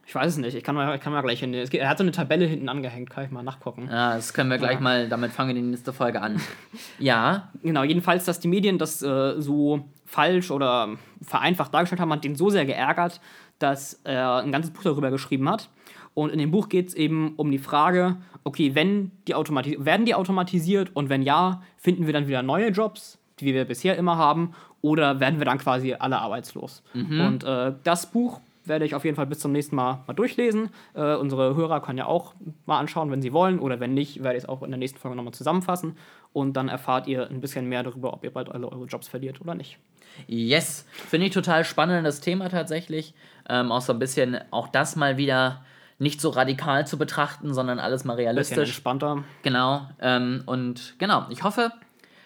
Ich 0.07 0.15
weiß 0.15 0.33
es 0.33 0.37
nicht, 0.37 0.55
ich 0.55 0.63
kann 0.63 0.75
mal, 0.75 0.95
ich 0.95 1.01
kann 1.01 1.15
mal 1.15 1.23
gleich 1.23 1.41
hin. 1.41 1.53
Geht, 1.53 1.75
er 1.75 1.89
hat 1.89 1.97
so 1.97 2.05
eine 2.05 2.13
Tabelle 2.13 2.45
hinten 2.45 2.69
angehängt, 2.69 3.09
kann 3.09 3.25
ich 3.25 3.31
mal 3.31 3.43
nachgucken. 3.43 3.89
Ja, 3.91 4.17
das 4.17 4.35
können 4.35 4.51
wir 4.51 4.59
gleich 4.59 4.79
mal, 4.79 5.09
damit 5.09 5.33
fangen 5.33 5.49
wir 5.49 5.55
die 5.55 5.63
nächste 5.67 5.95
Folge 5.95 6.21
an. 6.21 6.39
Ja, 6.99 7.49
Genau, 7.63 7.83
jedenfalls, 7.85 8.25
dass 8.27 8.39
die 8.41 8.49
Medien 8.49 8.77
das 8.79 9.03
äh, 9.03 9.41
so 9.41 9.85
falsch 10.05 10.51
oder 10.51 10.91
vereinfacht 11.23 11.73
dargestellt 11.73 12.01
haben, 12.03 12.13
hat 12.13 12.23
den 12.25 12.37
so 12.37 12.51
sehr 12.51 12.67
geärgert, 12.67 13.21
dass 13.65 14.01
er 14.05 14.37
ein 14.37 14.53
ganzes 14.53 14.73
Buch 14.73 14.83
darüber 14.83 15.11
geschrieben 15.11 15.49
hat. 15.49 15.71
Und 16.13 16.31
in 16.31 16.39
dem 16.39 16.51
Buch 16.51 16.69
geht 16.69 16.89
es 16.89 16.95
eben 16.95 17.33
um 17.37 17.51
die 17.51 17.59
Frage, 17.59 18.17
okay, 18.45 18.75
wenn 18.75 19.11
die 19.27 19.33
werden 19.33 20.07
die 20.07 20.15
automatisiert 20.15 20.91
und 20.95 21.09
wenn 21.09 21.23
ja, 21.23 21.63
finden 21.79 22.07
wir 22.07 22.13
dann 22.13 22.29
wieder 22.29 22.43
neue 22.43 22.69
Jobs, 22.69 23.19
die 23.41 23.47
wir 23.47 23.65
bisher 23.65 23.97
immer 23.97 24.17
haben, 24.17 24.53
oder 24.83 25.19
werden 25.19 25.39
wir 25.41 25.47
dann 25.47 25.59
quasi 25.59 25.95
alle 25.95 26.19
arbeitslos? 26.19 26.83
Und 27.27 27.45
äh, 27.45 27.73
das 27.83 28.07
Buch 28.07 28.41
werde 28.67 28.85
ich 28.85 28.95
auf 28.95 29.05
jeden 29.05 29.17
Fall 29.17 29.27
bis 29.27 29.39
zum 29.41 29.53
nächsten 29.53 29.77
Mal 29.77 30.03
mal 30.07 30.15
durchlesen. 30.15 30.71
Äh, 30.95 31.15
unsere 31.17 31.55
Hörer 31.55 31.81
können 31.81 31.99
ja 31.99 32.07
auch 32.07 32.35
mal 32.67 32.79
anschauen, 32.79 33.11
wenn 33.11 33.23
sie 33.23 33.33
wollen, 33.33 33.59
oder 33.59 33.81
wenn 33.81 33.95
nicht, 33.95 34.23
werde 34.23 34.37
ich 34.37 34.45
es 34.45 34.49
auch 34.49 34.63
in 34.63 34.71
der 34.71 34.79
nächsten 34.79 34.99
Folge 34.99 35.17
nochmal 35.17 35.35
zusammenfassen. 35.35 35.97
Und 36.33 36.55
dann 36.55 36.69
erfahrt 36.69 37.07
ihr 37.07 37.29
ein 37.29 37.41
bisschen 37.41 37.69
mehr 37.69 37.83
darüber, 37.83 38.13
ob 38.13 38.25
ihr 38.25 38.33
bald 38.33 38.49
alle 38.49 38.71
eure 38.71 38.87
Jobs 38.87 39.09
verliert 39.09 39.41
oder 39.41 39.55
nicht. 39.55 39.79
Yes, 40.27 40.87
finde 41.09 41.27
ich 41.27 41.33
total 41.33 41.65
spannendes 41.65 42.21
Thema 42.21 42.49
tatsächlich. 42.49 43.15
Ähm, 43.49 43.73
auch 43.73 43.81
so 43.81 43.93
ein 43.93 43.99
bisschen, 43.99 44.39
auch 44.51 44.69
das 44.69 44.97
mal 44.97 45.17
wieder 45.17 45.65
nicht 45.99 46.21
so 46.21 46.31
radikal 46.31 46.87
zu 46.87 46.99
betrachten, 46.99 47.55
sondern 47.55 47.79
alles 47.79 48.05
mal 48.05 48.15
Bisschen 48.15 48.27
realistisch. 48.29 48.69
entspannter. 48.71 49.25
Genau. 49.43 49.89
Ähm, 50.01 50.43
und 50.47 50.95
genau, 50.99 51.27
ich 51.31 51.43
hoffe, 51.45 51.73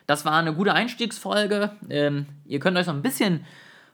das 0.06 0.24
war 0.24 0.34
eine 0.38 0.54
gute 0.54 0.72
Einstiegsfolge. 0.72 1.70
Ähm, 1.90 2.26
ihr 2.46 2.60
könnt 2.60 2.78
euch 2.78 2.86
so 2.86 2.92
ein 2.92 3.02
bisschen 3.02 3.44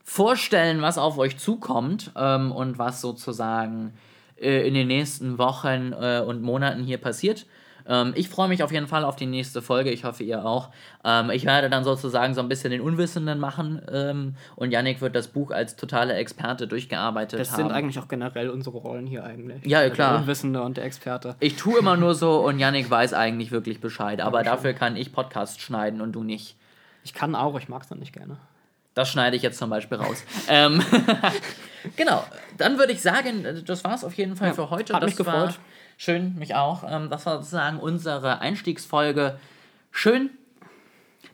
vorstellen, 0.04 0.82
was 0.82 0.98
auf 0.98 1.18
euch 1.18 1.38
zukommt 1.38 2.12
ähm, 2.16 2.52
und 2.52 2.78
was 2.78 3.00
sozusagen 3.00 3.94
äh, 4.40 4.66
in 4.68 4.74
den 4.74 4.86
nächsten 4.86 5.38
Wochen 5.38 5.92
äh, 5.92 6.22
und 6.24 6.42
Monaten 6.42 6.84
hier 6.84 6.98
passiert. 6.98 7.46
Ähm, 7.86 8.12
ich 8.16 8.28
freue 8.28 8.48
mich 8.48 8.62
auf 8.62 8.72
jeden 8.72 8.86
Fall 8.86 9.04
auf 9.04 9.16
die 9.16 9.26
nächste 9.26 9.60
Folge. 9.60 9.90
Ich 9.90 10.04
hoffe, 10.04 10.22
ihr 10.22 10.44
auch. 10.44 10.70
Ähm, 11.04 11.30
ich 11.30 11.44
werde 11.44 11.68
dann 11.68 11.84
sozusagen 11.84 12.34
so 12.34 12.40
ein 12.40 12.48
bisschen 12.48 12.70
den 12.70 12.80
Unwissenden 12.80 13.38
machen 13.38 13.82
ähm, 13.90 14.36
und 14.56 14.70
Yannick 14.70 15.00
wird 15.00 15.14
das 15.14 15.28
Buch 15.28 15.50
als 15.50 15.76
totaler 15.76 16.16
Experte 16.16 16.66
durchgearbeitet 16.66 17.40
Das 17.40 17.52
haben. 17.52 17.56
sind 17.64 17.72
eigentlich 17.72 17.98
auch 17.98 18.08
generell 18.08 18.48
unsere 18.50 18.78
Rollen 18.78 19.06
hier 19.06 19.24
eigentlich. 19.24 19.64
Ja, 19.64 19.80
ja, 19.80 19.86
Der 19.86 19.90
klar. 19.90 20.18
Unwissende 20.18 20.62
und 20.62 20.76
der 20.76 20.84
Experte. 20.84 21.36
Ich 21.40 21.56
tue 21.56 21.78
immer 21.78 21.96
nur 21.96 22.14
so 22.14 22.46
und 22.46 22.58
Yannick 22.58 22.90
weiß 22.90 23.12
eigentlich 23.12 23.50
wirklich 23.50 23.80
Bescheid. 23.80 24.20
Aber 24.22 24.42
dafür 24.42 24.72
kann 24.72 24.96
ich 24.96 25.12
Podcast 25.12 25.60
schneiden 25.60 26.00
und 26.00 26.12
du 26.12 26.22
nicht. 26.22 26.56
Ich 27.04 27.12
kann 27.12 27.34
auch, 27.34 27.58
ich 27.58 27.68
mag 27.68 27.82
es 27.82 27.88
dann 27.88 27.98
nicht 27.98 28.14
gerne. 28.14 28.38
Das 28.94 29.10
schneide 29.10 29.36
ich 29.36 29.42
jetzt 29.42 29.58
zum 29.58 29.70
Beispiel 29.70 29.98
raus. 29.98 30.24
ähm, 30.48 30.82
genau, 31.96 32.24
dann 32.56 32.78
würde 32.78 32.92
ich 32.92 33.02
sagen, 33.02 33.64
das 33.66 33.84
war 33.84 33.94
es 33.94 34.04
auf 34.04 34.14
jeden 34.14 34.36
Fall 34.36 34.54
für 34.54 34.70
heute. 34.70 34.94
hat 34.94 35.02
das 35.02 35.10
mich 35.10 35.16
gefreut. 35.16 35.58
Schön, 35.96 36.34
mich 36.36 36.54
auch. 36.54 36.84
Ähm, 36.88 37.10
das 37.10 37.26
war 37.26 37.38
sozusagen 37.38 37.78
unsere 37.78 38.40
Einstiegsfolge. 38.40 39.38
Schön, 39.90 40.30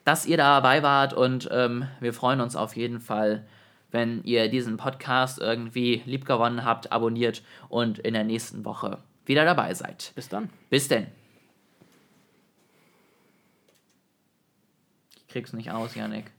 dass 0.05 0.25
ihr 0.25 0.37
dabei 0.37 0.83
wart 0.83 1.13
und 1.13 1.49
ähm, 1.51 1.87
wir 1.99 2.13
freuen 2.13 2.41
uns 2.41 2.55
auf 2.55 2.75
jeden 2.75 2.99
Fall, 2.99 3.45
wenn 3.91 4.23
ihr 4.23 4.49
diesen 4.49 4.77
Podcast 4.77 5.39
irgendwie 5.39 6.01
liebgewonnen 6.05 6.63
habt, 6.63 6.91
abonniert 6.91 7.43
und 7.69 7.99
in 7.99 8.13
der 8.13 8.23
nächsten 8.23 8.65
Woche 8.65 8.99
wieder 9.25 9.45
dabei 9.45 9.73
seid. 9.73 10.13
Bis 10.15 10.29
dann. 10.29 10.49
Bis 10.69 10.87
denn. 10.87 11.07
Ich 15.15 15.27
krieg's 15.27 15.53
nicht 15.53 15.71
aus, 15.71 15.95
Janik. 15.95 16.31